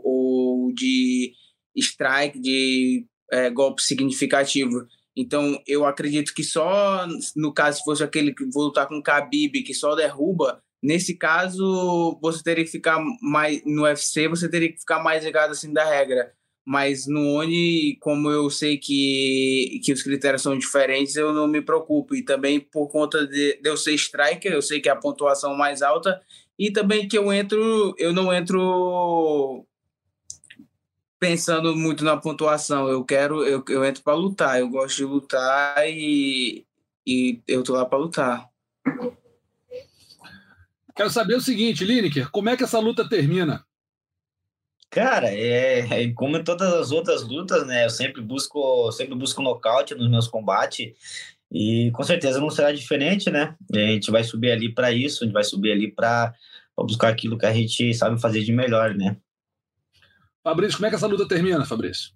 ou 0.04 0.72
de 0.74 1.32
strike, 1.76 2.40
de 2.40 3.06
é, 3.30 3.50
golpe 3.50 3.82
significativo. 3.82 4.84
Então, 5.16 5.62
eu 5.64 5.86
acredito 5.86 6.34
que 6.34 6.42
só 6.42 7.06
no 7.36 7.54
caso, 7.54 7.78
se 7.78 7.84
fosse 7.84 8.02
aquele 8.02 8.34
que 8.34 8.44
vou 8.52 8.64
lutar 8.64 8.88
com 8.88 8.98
o 8.98 9.02
Khabib, 9.02 9.62
que 9.62 9.74
só 9.74 9.94
derruba, 9.94 10.60
nesse 10.82 11.16
caso, 11.16 12.18
você 12.20 12.42
teria 12.42 12.64
que 12.64 12.70
ficar 12.72 13.00
mais. 13.22 13.62
No 13.64 13.84
UFC, 13.84 14.26
você 14.26 14.50
teria 14.50 14.72
que 14.72 14.80
ficar 14.80 15.00
mais 15.04 15.24
ligado 15.24 15.52
assim 15.52 15.72
da 15.72 15.84
regra 15.84 16.32
mas 16.64 17.06
no 17.06 17.34
ONI, 17.34 17.96
como 18.00 18.30
eu 18.30 18.48
sei 18.48 18.78
que, 18.78 19.80
que 19.84 19.92
os 19.92 20.02
critérios 20.02 20.42
são 20.42 20.56
diferentes, 20.56 21.14
eu 21.14 21.32
não 21.32 21.46
me 21.46 21.60
preocupo. 21.60 22.14
E 22.14 22.22
também 22.22 22.58
por 22.58 22.88
conta 22.88 23.26
de, 23.26 23.60
de 23.60 23.68
eu 23.68 23.76
ser 23.76 23.94
striker, 23.94 24.52
eu 24.52 24.62
sei 24.62 24.80
que 24.80 24.88
é 24.88 24.92
a 24.92 24.96
pontuação 24.96 25.54
mais 25.54 25.82
alta, 25.82 26.20
e 26.58 26.70
também 26.70 27.06
que 27.06 27.18
eu 27.18 27.32
entro, 27.32 27.94
eu 27.98 28.12
não 28.12 28.32
entro 28.32 29.66
pensando 31.18 31.76
muito 31.76 32.04
na 32.04 32.16
pontuação. 32.16 32.88
Eu 32.88 33.04
quero, 33.04 33.44
eu, 33.44 33.62
eu 33.68 33.84
entro 33.84 34.02
para 34.02 34.14
lutar, 34.14 34.60
eu 34.60 34.68
gosto 34.68 34.96
de 34.96 35.04
lutar 35.04 35.88
e, 35.88 36.66
e 37.06 37.42
eu 37.46 37.62
tô 37.62 37.74
lá 37.74 37.84
para 37.84 37.98
lutar. 37.98 38.48
Quero 40.94 41.10
saber 41.10 41.34
o 41.34 41.40
seguinte, 41.40 41.84
Lineker, 41.84 42.30
como 42.30 42.48
é 42.48 42.56
que 42.56 42.62
essa 42.62 42.78
luta 42.78 43.08
termina? 43.08 43.64
Cara, 44.94 45.26
é, 45.28 45.80
é, 45.80 46.12
como 46.12 46.36
em 46.36 46.44
todas 46.44 46.72
as 46.72 46.92
outras 46.92 47.24
lutas, 47.24 47.66
né? 47.66 47.84
Eu 47.84 47.90
sempre 47.90 48.22
busco, 48.22 48.92
sempre 48.92 49.16
busco 49.16 49.42
nocaute 49.42 49.92
nos 49.92 50.08
meus 50.08 50.28
combates 50.28 50.92
e 51.50 51.90
com 51.90 52.04
certeza 52.04 52.40
não 52.40 52.48
será 52.48 52.70
diferente, 52.70 53.28
né? 53.28 53.56
A 53.72 53.76
gente 53.76 54.12
vai 54.12 54.22
subir 54.22 54.52
ali 54.52 54.72
para 54.72 54.92
isso, 54.92 55.24
a 55.24 55.26
gente 55.26 55.34
vai 55.34 55.42
subir 55.42 55.72
ali 55.72 55.90
para 55.90 56.32
buscar 56.78 57.08
aquilo 57.08 57.36
que 57.36 57.44
a 57.44 57.52
gente 57.52 57.92
sabe 57.92 58.20
fazer 58.20 58.44
de 58.44 58.52
melhor, 58.52 58.94
né? 58.94 59.16
Fabrício, 60.44 60.76
como 60.76 60.86
é 60.86 60.90
que 60.90 60.94
essa 60.94 61.08
luta 61.08 61.26
termina, 61.26 61.64
Fabrício? 61.64 62.12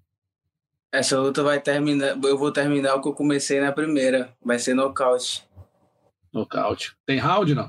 Essa 0.92 1.18
luta 1.18 1.42
vai 1.42 1.60
terminar, 1.60 2.16
eu 2.22 2.38
vou 2.38 2.52
terminar 2.52 2.94
o 2.94 3.02
que 3.02 3.08
eu 3.08 3.12
comecei 3.12 3.60
na 3.60 3.72
primeira, 3.72 4.32
vai 4.40 4.60
ser 4.60 4.74
nocaute. 4.74 5.42
Nocaute. 6.32 6.94
Tem 7.04 7.18
round 7.18 7.56
não? 7.56 7.68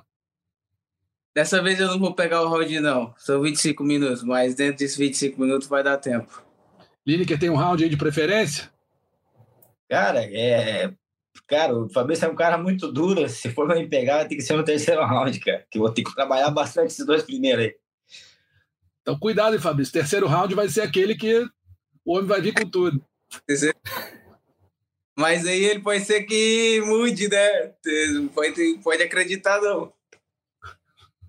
Dessa 1.35 1.61
vez 1.61 1.79
eu 1.79 1.87
não 1.87 1.99
vou 1.99 2.13
pegar 2.13 2.41
o 2.41 2.49
round, 2.49 2.79
não. 2.79 3.13
São 3.17 3.41
25 3.41 3.83
minutos, 3.83 4.23
mas 4.23 4.55
dentro 4.55 4.77
desses 4.77 4.97
25 4.97 5.39
minutos 5.39 5.67
vai 5.67 5.83
dar 5.83 5.97
tempo. 5.97 6.43
Lineker 7.05 7.39
tem 7.39 7.49
um 7.49 7.55
round 7.55 7.83
aí 7.83 7.89
de 7.89 7.97
preferência? 7.97 8.69
Cara, 9.89 10.23
é. 10.23 10.91
Cara, 11.47 11.75
o 11.75 11.89
Fabrício 11.89 12.25
é 12.25 12.29
um 12.29 12.35
cara 12.35 12.57
muito 12.57 12.91
duro. 12.91 13.27
Se 13.27 13.49
for 13.49 13.67
me 13.67 13.87
pegar, 13.87 14.25
tem 14.25 14.37
que 14.37 14.43
ser 14.43 14.55
no 14.55 14.63
terceiro 14.63 15.03
round, 15.05 15.39
cara. 15.39 15.65
Que 15.69 15.77
eu 15.77 15.83
vou 15.83 15.91
ter 15.91 16.03
que 16.03 16.13
trabalhar 16.13 16.51
bastante 16.51 16.87
esses 16.87 17.05
dois 17.05 17.23
primeiros 17.23 17.65
aí. 17.65 17.75
Então, 19.01 19.17
cuidado, 19.17 19.55
hein, 19.55 19.61
Fabrício. 19.61 19.93
Terceiro 19.93 20.27
round 20.27 20.53
vai 20.53 20.67
ser 20.67 20.81
aquele 20.81 21.15
que 21.15 21.45
o 22.05 22.13
homem 22.15 22.27
vai 22.27 22.41
vir 22.41 22.53
com 22.53 22.69
tudo. 22.69 23.03
Mas 25.17 25.45
aí 25.45 25.63
ele 25.63 25.79
pode 25.79 26.03
ser 26.05 26.23
que 26.23 26.81
mude, 26.85 27.27
né? 27.27 27.73
Pode, 28.33 28.79
pode 28.83 29.03
acreditar, 29.03 29.59
não. 29.61 29.91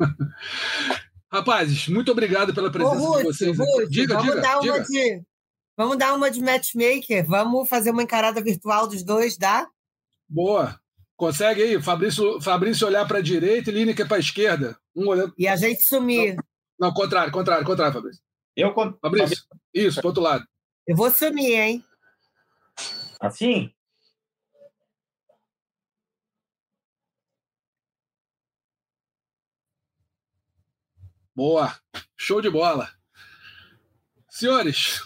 Rapazes, 1.32 1.88
muito 1.88 2.10
obrigado 2.10 2.52
pela 2.52 2.70
presença 2.70 2.96
Ô, 2.96 3.12
Ruth, 3.12 3.18
de 3.18 3.24
vocês. 3.24 3.58
Ruth, 3.58 3.88
diga, 3.88 4.14
vamos 4.14 4.30
diga, 4.30 4.42
dar 4.42 4.60
diga. 4.60 4.74
Uma 4.74 4.84
de, 4.84 5.22
vamos 5.76 5.98
dar 5.98 6.14
uma 6.14 6.30
de 6.30 6.40
matchmaker. 6.40 7.26
Vamos 7.26 7.68
fazer 7.68 7.90
uma 7.90 8.02
encarada 8.02 8.42
virtual 8.42 8.88
dos 8.88 9.04
dois, 9.04 9.38
dá? 9.38 9.66
Boa. 10.28 10.78
Consegue 11.16 11.62
aí, 11.62 11.82
Fabrício, 11.82 12.40
Fabrício 12.40 12.86
olhar 12.86 13.06
para 13.06 13.18
a 13.18 13.22
direita 13.22 13.70
e 13.70 13.74
Lineker 13.74 14.08
para 14.08 14.16
a 14.16 14.20
esquerda. 14.20 14.76
Um 14.96 15.06
olhando... 15.06 15.34
E 15.36 15.46
a 15.46 15.54
gente 15.54 15.82
sumir. 15.82 16.34
Não, 16.34 16.88
não, 16.88 16.94
contrário, 16.94 17.30
contrário, 17.30 17.64
contrário, 17.64 17.92
Fabrício. 17.92 18.22
Eu, 18.56 18.74
Fabrício, 19.00 19.44
isso, 19.72 20.00
para 20.00 20.08
outro 20.08 20.22
lado. 20.22 20.44
Eu 20.86 20.96
vou 20.96 21.10
sumir, 21.10 21.52
hein? 21.52 21.84
Assim? 23.20 23.70
Boa, 31.40 31.74
show 32.18 32.42
de 32.42 32.50
bola. 32.50 32.90
Senhores, 34.28 35.00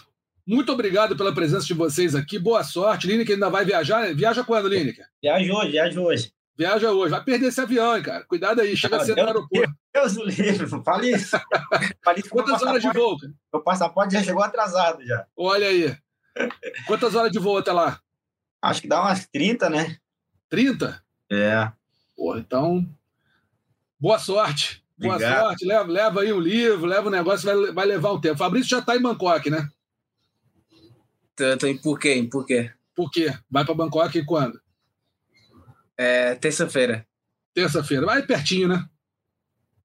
muito 0.45 0.69
obrigado 0.69 1.15
pela 1.15 1.33
presença 1.33 1.65
de 1.65 1.73
vocês 1.73 2.13
aqui. 2.13 2.37
Boa 2.37 2.61
sorte. 2.61 3.07
Lineker 3.07 3.35
ainda 3.35 3.49
vai 3.49 3.63
viajar. 3.63 4.13
Viaja 4.13 4.43
quando, 4.43 4.67
Lineker? 4.67 5.07
Viaja 5.23 5.53
hoje, 5.53 5.71
viaja 5.71 6.01
hoje. 6.01 6.33
Viaja 6.57 6.91
hoje. 6.91 7.11
Vai 7.11 7.23
perder 7.23 7.47
esse 7.47 7.61
avião, 7.61 7.95
hein, 7.95 8.03
cara. 8.03 8.25
Cuidado 8.25 8.59
aí, 8.59 8.75
chega 8.75 8.99
cedo 9.05 9.21
no 9.21 9.27
aeroporto. 9.27 9.73
Deus 9.93 10.13
do 10.15 10.25
livre, 10.25 10.67
fale 10.83 11.11
isso. 11.15 11.37
Fale 12.03 12.19
isso 12.19 12.29
Quantas 12.29 12.61
horas 12.61 12.81
de 12.81 12.91
voo? 12.91 13.17
Cara? 13.17 13.33
Meu 13.53 13.63
passaporte 13.63 14.13
já 14.15 14.21
chegou 14.21 14.43
atrasado 14.43 15.05
já. 15.05 15.25
Olha 15.37 15.69
aí. 15.69 15.97
Quantas 16.85 17.15
horas 17.15 17.31
de 17.31 17.39
voo 17.39 17.59
até 17.59 17.71
lá? 17.71 18.01
Acho 18.61 18.81
que 18.81 18.89
dá 18.89 19.01
umas 19.01 19.25
30, 19.25 19.69
né? 19.69 19.97
30? 20.49 21.01
É. 21.31 21.71
Pô, 22.13 22.35
então 22.35 22.85
Boa 23.97 24.19
sorte. 24.19 24.84
Boa 24.97 25.15
Obrigado. 25.15 25.41
sorte. 25.41 25.65
Leva, 25.65 25.91
leva 25.91 26.21
aí 26.21 26.31
um 26.31 26.39
livro, 26.39 26.85
leva 26.85 27.07
um 27.07 27.11
negócio, 27.11 27.45
vai, 27.45 27.73
vai 27.73 27.85
levar 27.85 28.13
um 28.13 28.21
tempo. 28.21 28.37
Fabrício 28.37 28.69
já 28.69 28.79
está 28.79 28.95
em 28.95 29.01
Bangkok, 29.01 29.49
né? 29.49 29.69
Tô, 31.35 31.67
em 31.67 31.77
por 31.77 31.99
quê? 31.99 32.27
por 32.31 32.45
quê? 32.45 32.71
Por 32.95 33.11
quê? 33.11 33.33
Vai 33.49 33.65
para 33.65 33.73
Bangkok 33.73 34.23
quando? 34.23 34.59
É, 35.97 36.35
terça-feira. 36.35 37.05
Terça-feira. 37.53 38.05
Vai 38.05 38.25
pertinho, 38.25 38.69
né? 38.69 38.87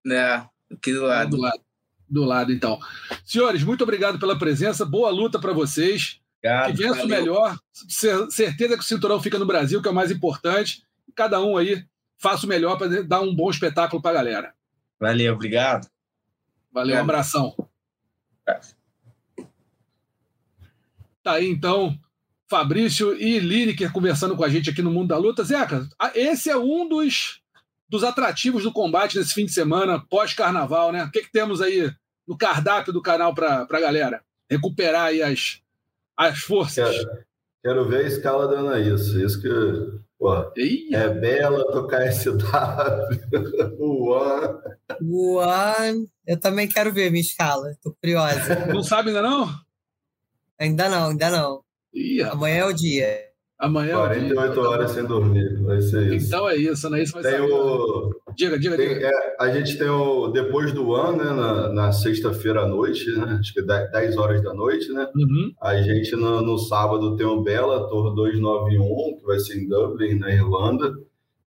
É, 0.06 0.44
aqui 0.72 0.92
do 0.92 1.02
lado. 1.02 1.30
do 1.30 1.36
lado. 1.36 1.60
Do 2.08 2.24
lado, 2.24 2.52
então. 2.52 2.78
Senhores, 3.24 3.62
muito 3.62 3.82
obrigado 3.82 4.18
pela 4.18 4.38
presença. 4.38 4.84
Boa 4.84 5.10
luta 5.10 5.38
para 5.38 5.52
vocês. 5.52 6.20
Obrigado, 6.38 6.76
que 6.76 6.82
vença 6.82 7.04
o 7.04 7.08
melhor. 7.08 7.58
Certeza 7.72 8.76
que 8.76 8.82
o 8.82 8.86
cinturão 8.86 9.20
fica 9.20 9.38
no 9.38 9.46
Brasil, 9.46 9.80
que 9.82 9.88
é 9.88 9.90
o 9.90 9.94
mais 9.94 10.10
importante. 10.10 10.84
Cada 11.14 11.40
um 11.40 11.56
aí 11.56 11.84
faça 12.18 12.46
o 12.46 12.48
melhor 12.48 12.76
para 12.78 13.02
dar 13.02 13.20
um 13.20 13.34
bom 13.34 13.50
espetáculo 13.50 14.02
para 14.02 14.10
a 14.10 14.14
galera. 14.14 14.54
Valeu, 15.00 15.32
obrigado. 15.32 15.88
Valeu, 16.70 16.96
um 16.96 17.00
abração. 17.00 17.56
É. 18.46 18.60
Tá 21.22 21.32
aí, 21.32 21.48
então, 21.48 21.98
Fabrício 22.48 23.14
e 23.14 23.38
Lineker 23.38 23.92
conversando 23.92 24.36
com 24.36 24.44
a 24.44 24.48
gente 24.48 24.68
aqui 24.68 24.82
no 24.82 24.90
Mundo 24.90 25.08
da 25.08 25.16
Luta. 25.16 25.42
Zeca, 25.42 25.88
esse 26.14 26.50
é 26.50 26.56
um 26.56 26.88
dos, 26.88 27.40
dos 27.88 28.04
atrativos 28.04 28.62
do 28.62 28.72
combate 28.72 29.18
nesse 29.18 29.32
fim 29.32 29.46
de 29.46 29.52
semana, 29.52 29.98
pós-carnaval, 29.98 30.92
né? 30.92 31.04
O 31.04 31.10
que, 31.10 31.22
que 31.22 31.32
temos 31.32 31.62
aí 31.62 31.92
no 32.26 32.36
cardápio 32.36 32.92
do 32.92 33.02
canal 33.02 33.34
para 33.34 33.62
a 33.62 33.80
galera? 33.80 34.22
Recuperar 34.50 35.06
aí 35.06 35.22
as, 35.22 35.62
as 36.16 36.40
forças. 36.40 36.90
Quero, 36.90 37.29
quero 37.62 37.88
ver 37.88 38.04
a 38.04 38.08
escala 38.08 38.48
da 38.48 38.60
Anaís. 38.60 39.08
Isso 39.08 39.40
que. 39.40 40.00
Pô, 40.18 40.34
é 40.34 41.08
Bela, 41.08 41.64
tocar 41.72 42.12
SW, 42.12 42.36
One. 43.78 44.58
One. 45.00 46.08
Eu 46.26 46.38
também 46.38 46.68
quero 46.68 46.92
ver 46.92 47.10
minha 47.10 47.22
escala. 47.22 47.74
Tô 47.82 47.94
curiosa. 47.94 48.66
Não 48.66 48.82
sabe 48.82 49.08
ainda 49.08 49.22
não? 49.22 49.48
Ainda 50.58 50.88
não, 50.90 51.08
ainda 51.08 51.30
não. 51.30 51.64
Ih, 51.94 52.22
Amanhã 52.22 52.58
é 52.58 52.64
o 52.66 52.72
dia. 52.72 53.29
Amanhã 53.60 53.98
48 53.98 54.40
é 54.40 54.48
o 54.48 54.52
dia. 54.52 54.62
horas 54.62 54.90
sem 54.92 55.04
dormir, 55.04 55.62
vai 55.62 55.82
ser 55.82 56.14
isso. 56.14 56.28
Então 56.28 56.48
é 56.48 56.56
isso, 56.56 56.88
né? 56.88 57.02
Isso 57.02 57.12
vai 57.12 57.22
tem 57.22 57.32
ser. 57.32 57.40
O... 57.42 58.10
Diga, 58.34 58.58
diga, 58.58 58.74
tem, 58.74 58.88
diga. 58.88 59.06
É, 59.06 59.36
a 59.38 59.50
gente 59.50 59.76
tem 59.76 59.86
o 59.86 60.28
Depois 60.28 60.72
do 60.72 60.94
Ano, 60.94 61.18
né? 61.18 61.30
Na, 61.30 61.68
na 61.68 61.92
sexta-feira 61.92 62.62
à 62.62 62.66
noite, 62.66 63.10
né? 63.10 63.36
Acho 63.38 63.52
que 63.52 63.60
10 63.60 64.16
horas 64.16 64.42
da 64.42 64.54
noite, 64.54 64.90
né? 64.92 65.06
Uhum. 65.14 65.52
A 65.60 65.76
gente 65.82 66.16
no, 66.16 66.40
no, 66.40 66.58
sábado 66.58 67.14
tem 67.16 67.26
o 67.26 67.42
Bellator 67.42 68.14
291, 68.14 69.18
que 69.18 69.26
vai 69.26 69.38
ser 69.38 69.58
em 69.58 69.68
Dublin, 69.68 70.18
na 70.18 70.32
Irlanda. 70.32 70.94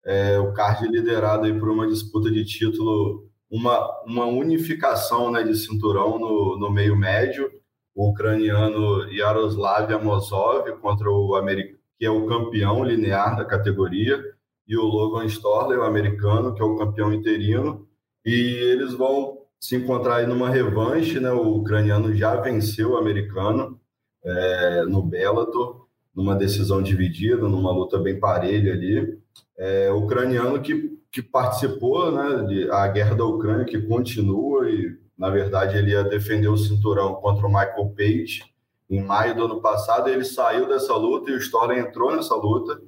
É, 0.05 0.39
o 0.39 0.53
card 0.53 0.87
liderado 0.89 1.47
aí 1.47 1.59
por 1.59 1.71
uma 1.71 1.87
disputa 1.87 2.31
de 2.31 2.45
título, 2.45 3.27
uma, 3.51 3.89
uma 4.05 4.27
unificação 4.27 5.31
né, 5.31 5.43
de 5.43 5.57
cinturão 5.57 6.19
no, 6.19 6.59
no 6.59 6.71
meio 6.71 6.95
médio 6.95 7.51
o 7.95 8.11
ucraniano 8.11 9.11
Yaroslav 9.11 9.93
Amosov 9.93 10.71
contra 10.81 11.11
o 11.11 11.35
americano, 11.37 11.79
que 12.03 12.07
é 12.07 12.11
o 12.11 12.27
campeão 12.27 12.83
linear 12.83 13.37
da 13.37 13.45
categoria, 13.45 14.21
e 14.67 14.77
o 14.77 14.83
Logan 14.83 15.25
Storley, 15.27 15.79
o 15.79 15.85
americano, 15.85 16.53
que 16.53 16.61
é 16.61 16.65
o 16.65 16.75
campeão 16.75 17.15
interino, 17.15 17.87
e 18.27 18.33
eles 18.33 18.93
vão 18.93 19.39
se 19.61 19.77
encontrar 19.77 20.17
aí 20.17 20.27
numa 20.27 20.51
revanche, 20.51 21.21
né? 21.21 21.31
O 21.31 21.59
ucraniano 21.59 22.13
já 22.13 22.35
venceu 22.41 22.91
o 22.91 22.97
americano 22.97 23.81
é, 24.25 24.83
no 24.83 25.01
Bellator, 25.01 25.87
numa 26.13 26.35
decisão 26.35 26.83
dividida, 26.83 27.49
numa 27.49 27.71
luta 27.71 28.01
bem 28.01 28.19
parelha 28.19 28.73
ali. 28.73 29.17
É, 29.57 29.93
o 29.93 29.99
ucraniano 29.99 30.61
que, 30.61 30.99
que 31.09 31.23
participou, 31.23 32.11
né, 32.11 32.45
de, 32.49 32.69
a 32.69 32.89
guerra 32.89 33.15
da 33.15 33.25
Ucrânia, 33.25 33.65
que 33.65 33.81
continua 33.81 34.69
e 34.69 35.01
na 35.17 35.31
verdade, 35.31 35.79
ele 35.79 35.93
ia 35.93 36.03
defender 36.03 36.49
o 36.49 36.57
cinturão 36.57 37.15
contra 37.15 37.47
o 37.47 37.49
Michael 37.49 37.95
Page 37.97 38.52
em 38.89 39.03
maio 39.03 39.35
do 39.35 39.45
ano 39.45 39.61
passado. 39.61 40.09
Ele 40.09 40.25
saiu 40.25 40.69
dessa 40.69 40.95
luta 40.95 41.31
e 41.31 41.35
o 41.35 41.39
Storley 41.39 41.79
entrou 41.79 42.15
nessa 42.15 42.35
luta 42.35 42.81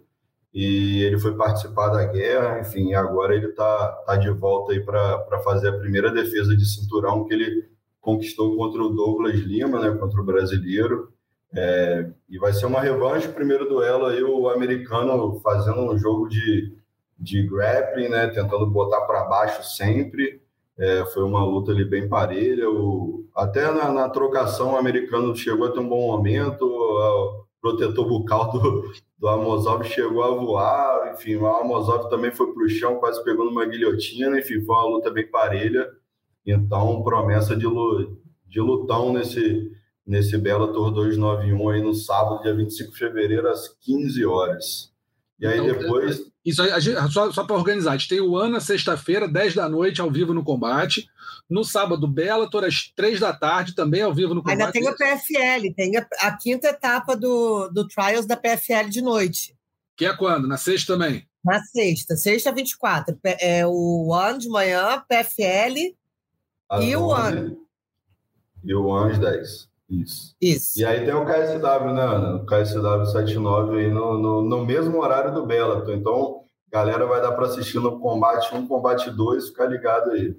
e 0.54 1.02
ele 1.02 1.18
foi 1.18 1.34
participar 1.36 1.88
da 1.88 2.04
guerra. 2.04 2.60
Enfim, 2.60 2.94
agora 2.94 3.34
ele 3.34 3.48
está 3.48 3.88
tá 4.06 4.16
de 4.16 4.30
volta 4.30 4.72
aí 4.72 4.80
para 4.80 5.40
fazer 5.42 5.68
a 5.68 5.78
primeira 5.78 6.12
defesa 6.12 6.56
de 6.56 6.64
cinturão 6.64 7.24
que 7.24 7.34
ele 7.34 7.68
conquistou 8.00 8.56
contra 8.56 8.82
o 8.82 8.90
Douglas 8.90 9.34
Lima, 9.34 9.80
né, 9.80 9.98
contra 9.98 10.20
o 10.20 10.24
brasileiro. 10.24 11.12
É, 11.56 12.10
e 12.28 12.38
vai 12.38 12.52
ser 12.52 12.66
uma 12.66 12.80
revanche, 12.80 13.28
primeiro 13.28 13.68
duelo 13.68 14.06
aí, 14.06 14.22
o 14.22 14.48
americano 14.48 15.40
fazendo 15.40 15.80
um 15.80 15.98
jogo 15.98 16.28
de, 16.28 16.76
de 17.18 17.46
grappling, 17.46 18.08
né, 18.08 18.26
tentando 18.28 18.66
botar 18.66 19.00
para 19.02 19.24
baixo 19.24 19.64
sempre. 19.64 20.40
É, 20.76 21.04
foi 21.06 21.22
uma 21.22 21.44
luta 21.44 21.70
ali 21.70 21.84
bem 21.84 22.08
parelha. 22.08 22.68
O, 22.68 23.26
até 23.34 23.70
na, 23.70 23.92
na, 23.92 24.08
trocação, 24.08 24.72
o 24.72 24.76
americano 24.76 25.34
chegou 25.36 25.66
a 25.66 25.70
ter 25.70 25.78
um 25.80 25.88
bom 25.88 26.08
momento. 26.08 26.64
O 26.64 27.44
protetor 27.60 28.06
bucal 28.08 28.50
do, 28.52 28.92
do 29.18 29.28
Amosov 29.28 29.84
chegou 29.84 30.22
a 30.22 30.30
voar. 30.30 31.12
Enfim, 31.14 31.36
o 31.36 31.46
Amosov 31.46 32.08
também 32.10 32.32
foi 32.32 32.52
para 32.52 32.64
o 32.64 32.68
chão, 32.68 32.96
quase 32.96 33.22
pegando 33.22 33.50
uma 33.50 33.64
guilhotina. 33.64 34.38
Enfim, 34.38 34.64
foi 34.64 34.74
uma 34.74 34.86
luta 34.86 35.10
bem 35.10 35.30
parelha. 35.30 35.88
Então, 36.46 37.02
promessa 37.02 37.56
de, 37.56 37.66
de 38.48 38.60
lutão 38.60 39.12
nesse, 39.12 39.70
nesse 40.06 40.36
Bellator 40.36 40.90
291 40.90 41.68
aí 41.68 41.82
no 41.82 41.94
sábado, 41.94 42.42
dia 42.42 42.54
25 42.54 42.92
de 42.92 42.98
fevereiro, 42.98 43.48
às 43.48 43.68
15 43.68 44.26
horas. 44.26 44.93
E 45.44 45.46
aí 45.46 45.58
então, 45.58 45.78
depois. 45.78 46.22
Isso 46.42 46.62
aí, 46.62 46.70
só, 47.10 47.30
só 47.30 47.44
para 47.44 47.56
organizar, 47.56 47.92
a 47.92 47.96
gente 47.98 48.08
tem 48.08 48.20
o 48.20 48.36
Ana 48.36 48.60
sexta-feira, 48.60 49.28
10 49.28 49.54
da 49.54 49.68
noite, 49.68 50.00
ao 50.00 50.10
vivo 50.10 50.32
no 50.32 50.42
combate. 50.42 51.06
No 51.48 51.62
sábado, 51.62 52.08
Bellator, 52.08 52.64
às 52.64 52.90
3 52.96 53.20
da 53.20 53.30
tarde, 53.30 53.74
também 53.74 54.00
ao 54.00 54.14
vivo 54.14 54.34
no 54.34 54.42
combate. 54.42 54.58
Ainda 54.58 54.72
tem 54.72 54.88
o 54.88 54.96
PFL, 54.96 55.74
tem 55.76 55.96
a, 55.98 56.06
a, 56.20 56.34
quinta 56.34 56.68
etapa 56.68 57.14
do, 57.14 57.68
do 57.68 57.86
Trials 57.86 58.24
da 58.24 58.36
PFL 58.36 58.88
de 58.88 59.02
noite. 59.02 59.54
Que 59.94 60.06
é 60.06 60.16
quando? 60.16 60.48
Na 60.48 60.56
sexta 60.56 60.94
também? 60.94 61.28
Na 61.44 61.62
sexta, 61.62 62.16
sexta 62.16 62.50
24. 62.50 63.18
É 63.38 63.66
o 63.66 64.08
One 64.08 64.38
de 64.38 64.48
manhã, 64.48 65.04
PFL 65.06 65.94
e 66.80 66.96
o 66.96 67.08
One. 67.08 67.58
E 68.64 68.74
o 68.74 68.86
One 68.86 69.12
às 69.12 69.18
10. 69.18 69.68
Isso. 69.88 70.34
Isso. 70.40 70.80
E 70.80 70.84
aí 70.84 71.04
tem 71.04 71.14
o 71.14 71.24
KSW, 71.24 71.92
né, 71.92 72.02
Ana? 72.02 72.36
O 72.36 72.46
KSW 72.46 73.06
79 73.06 73.78
aí 73.78 73.90
no, 73.90 74.18
no, 74.18 74.42
no 74.42 74.64
mesmo 74.64 74.98
horário 74.98 75.34
do 75.34 75.46
Bellator. 75.46 75.94
Então, 75.94 76.44
galera 76.70 77.06
vai 77.06 77.20
dar 77.20 77.32
para 77.32 77.46
assistir 77.46 77.78
no 77.78 78.00
combate 78.00 78.54
1, 78.54 78.66
combate 78.66 79.10
2, 79.10 79.48
ficar 79.48 79.66
ligado 79.66 80.10
aí. 80.10 80.34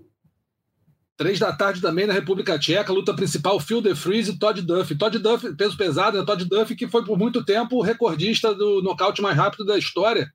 Três 1.18 1.40
da 1.40 1.54
tarde 1.54 1.80
também 1.80 2.06
na 2.06 2.12
República 2.12 2.60
Tcheca, 2.60 2.92
luta 2.92 3.14
principal, 3.14 3.58
Phil 3.58 3.82
de 3.82 3.96
Freeze 3.96 4.32
e 4.32 4.38
Todd 4.38 4.62
Duff. 4.62 4.94
Todd 4.96 5.18
Duff, 5.18 5.56
peso 5.56 5.78
pesado, 5.78 6.18
né? 6.18 6.26
Todd 6.26 6.44
Duff, 6.44 6.76
que 6.76 6.90
foi 6.90 7.06
por 7.06 7.18
muito 7.18 7.46
tempo 7.46 7.78
o 7.78 7.82
recordista 7.82 8.54
do 8.54 8.82
nocaute 8.82 9.22
mais 9.22 9.38
rápido 9.38 9.64
da 9.64 9.78
história, 9.78 10.30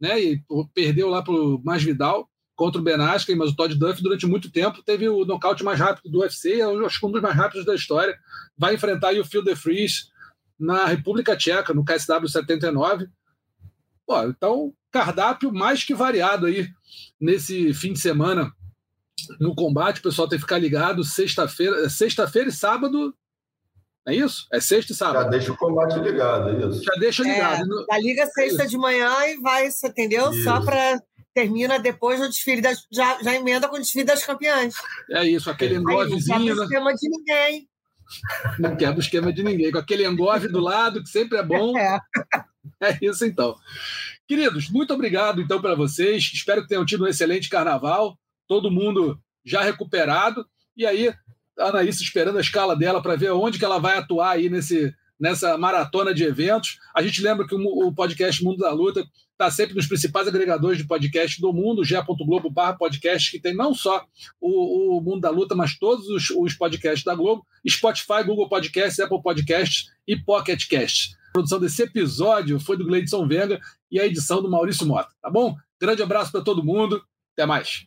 né? 0.00 0.18
E 0.18 0.40
perdeu 0.72 1.08
lá 1.08 1.20
para 1.20 1.34
o 1.34 1.60
Masvidal 1.62 2.26
contra 2.54 2.80
o 2.80 2.84
Ben 2.84 2.94
Askren, 2.94 3.36
mas 3.36 3.50
o 3.50 3.56
Todd 3.56 3.74
Duff 3.74 4.02
durante 4.02 4.26
muito 4.26 4.50
tempo 4.50 4.82
teve 4.82 5.08
o 5.08 5.24
nocaute 5.24 5.64
mais 5.64 5.78
rápido 5.78 6.10
do 6.10 6.20
UFC, 6.20 6.60
acho 6.62 7.00
que 7.00 7.06
um 7.06 7.10
dos 7.10 7.22
mais 7.22 7.34
rápidos 7.34 7.64
da 7.64 7.74
história. 7.74 8.16
Vai 8.56 8.74
enfrentar 8.74 9.08
aí 9.08 9.20
o 9.20 9.24
Phil 9.24 9.42
de 9.42 9.56
Freeze 9.56 10.12
na 10.58 10.86
República 10.86 11.36
Tcheca, 11.36 11.74
no 11.74 11.84
KSW 11.84 12.28
79. 12.28 13.08
Pô, 14.06 14.22
então, 14.22 14.72
cardápio 14.90 15.52
mais 15.52 15.82
que 15.82 15.94
variado 15.94 16.46
aí 16.46 16.68
nesse 17.20 17.72
fim 17.74 17.92
de 17.92 18.00
semana 18.00 18.52
no 19.40 19.54
combate. 19.54 20.00
O 20.00 20.02
pessoal 20.02 20.28
tem 20.28 20.38
que 20.38 20.44
ficar 20.44 20.58
ligado. 20.58 21.04
Sexta-feira, 21.04 21.88
sexta-feira 21.88 22.48
e 22.48 22.52
sábado. 22.52 23.14
É 24.06 24.14
isso? 24.14 24.48
É 24.52 24.60
sexta 24.60 24.92
e 24.92 24.96
sábado. 24.96 25.24
Já 25.24 25.30
deixa 25.30 25.52
o 25.52 25.56
combate 25.56 25.98
ligado, 26.00 26.48
é 26.48 26.68
isso. 26.68 26.82
Já 26.82 26.92
deixa 26.94 27.22
ligado. 27.22 27.86
É, 27.90 28.00
liga 28.00 28.26
sexta 28.26 28.64
é 28.64 28.66
de 28.66 28.76
manhã 28.76 29.10
e 29.28 29.40
vai, 29.40 29.68
entendeu? 29.84 30.32
Isso. 30.32 30.42
Só 30.42 30.60
para 30.60 31.00
termina 31.34 31.78
depois 31.78 32.20
do 32.20 32.28
desfile 32.28 32.60
das. 32.60 32.86
Já, 32.90 33.22
já 33.22 33.34
emenda 33.34 33.68
com 33.68 33.76
o 33.76 33.78
desfile 33.78 34.04
das 34.04 34.24
campeãs. 34.24 34.74
É 35.10 35.24
isso, 35.26 35.50
aquele 35.50 35.76
engovezinho. 35.76 36.54
Não 36.54 36.66
quebra 36.68 36.88
o 36.88 36.90
esquema 36.90 36.94
de 36.94 37.08
ninguém. 37.08 37.68
Não 38.58 38.76
quebra 38.76 38.96
o 38.96 39.00
esquema 39.00 39.32
de 39.32 39.42
ninguém. 39.42 39.72
Com 39.72 39.78
aquele 39.78 40.06
engove 40.06 40.48
do 40.48 40.60
lado, 40.60 41.02
que 41.02 41.08
sempre 41.08 41.38
é 41.38 41.42
bom. 41.42 41.76
É. 41.78 41.98
é 42.80 42.98
isso 43.02 43.24
então. 43.24 43.56
Queridos, 44.26 44.70
muito 44.70 44.94
obrigado 44.94 45.40
então 45.40 45.60
para 45.60 45.74
vocês. 45.74 46.30
Espero 46.32 46.62
que 46.62 46.68
tenham 46.68 46.86
tido 46.86 47.04
um 47.04 47.08
excelente 47.08 47.48
carnaval. 47.48 48.18
Todo 48.46 48.70
mundo 48.70 49.18
já 49.44 49.62
recuperado. 49.62 50.46
E 50.76 50.86
aí, 50.86 51.12
a 51.58 51.66
Anaís 51.66 52.00
esperando 52.00 52.38
a 52.38 52.40
escala 52.40 52.76
dela 52.76 53.02
para 53.02 53.16
ver 53.16 53.30
onde 53.32 53.58
que 53.58 53.64
ela 53.64 53.78
vai 53.78 53.98
atuar 53.98 54.32
aí 54.32 54.48
nesse, 54.48 54.94
nessa 55.22 55.56
maratona 55.56 56.12
de 56.12 56.24
eventos. 56.24 56.80
A 56.92 57.00
gente 57.00 57.22
lembra 57.22 57.46
que 57.46 57.54
o 57.54 57.92
podcast 57.92 58.42
Mundo 58.42 58.58
da 58.58 58.72
Luta 58.72 59.06
está 59.30 59.48
sempre 59.52 59.76
nos 59.76 59.86
principais 59.86 60.26
agregadores 60.26 60.78
de 60.78 60.84
podcast 60.84 61.40
do 61.40 61.52
mundo, 61.52 61.84
ge.globo 61.84 62.50
barra 62.50 62.72
podcast, 62.72 63.30
que 63.30 63.38
tem 63.38 63.54
não 63.54 63.72
só 63.72 64.04
o, 64.40 64.98
o, 64.98 65.00
Mundo 65.00 65.20
da 65.20 65.30
Luta, 65.30 65.54
mas 65.54 65.78
todos 65.78 66.08
os, 66.08 66.28
os, 66.30 66.54
podcasts 66.54 67.04
da 67.04 67.14
Globo, 67.14 67.46
Spotify, 67.68 68.24
Google 68.26 68.48
Podcasts, 68.48 68.98
Apple 68.98 69.22
Podcasts 69.22 69.92
e 70.08 70.16
Pocket 70.16 70.68
Casts. 70.68 71.14
A 71.28 71.32
produção 71.34 71.60
desse 71.60 71.82
episódio 71.82 72.58
foi 72.58 72.76
do 72.76 72.84
Gleidson 72.84 73.26
Venga 73.26 73.60
e 73.90 74.00
a 74.00 74.06
edição 74.06 74.42
do 74.42 74.50
Maurício 74.50 74.86
Mota, 74.86 75.10
tá 75.22 75.30
bom? 75.30 75.54
Grande 75.80 76.02
abraço 76.02 76.32
para 76.32 76.42
todo 76.42 76.64
mundo, 76.64 77.00
até 77.32 77.46
mais. 77.46 77.86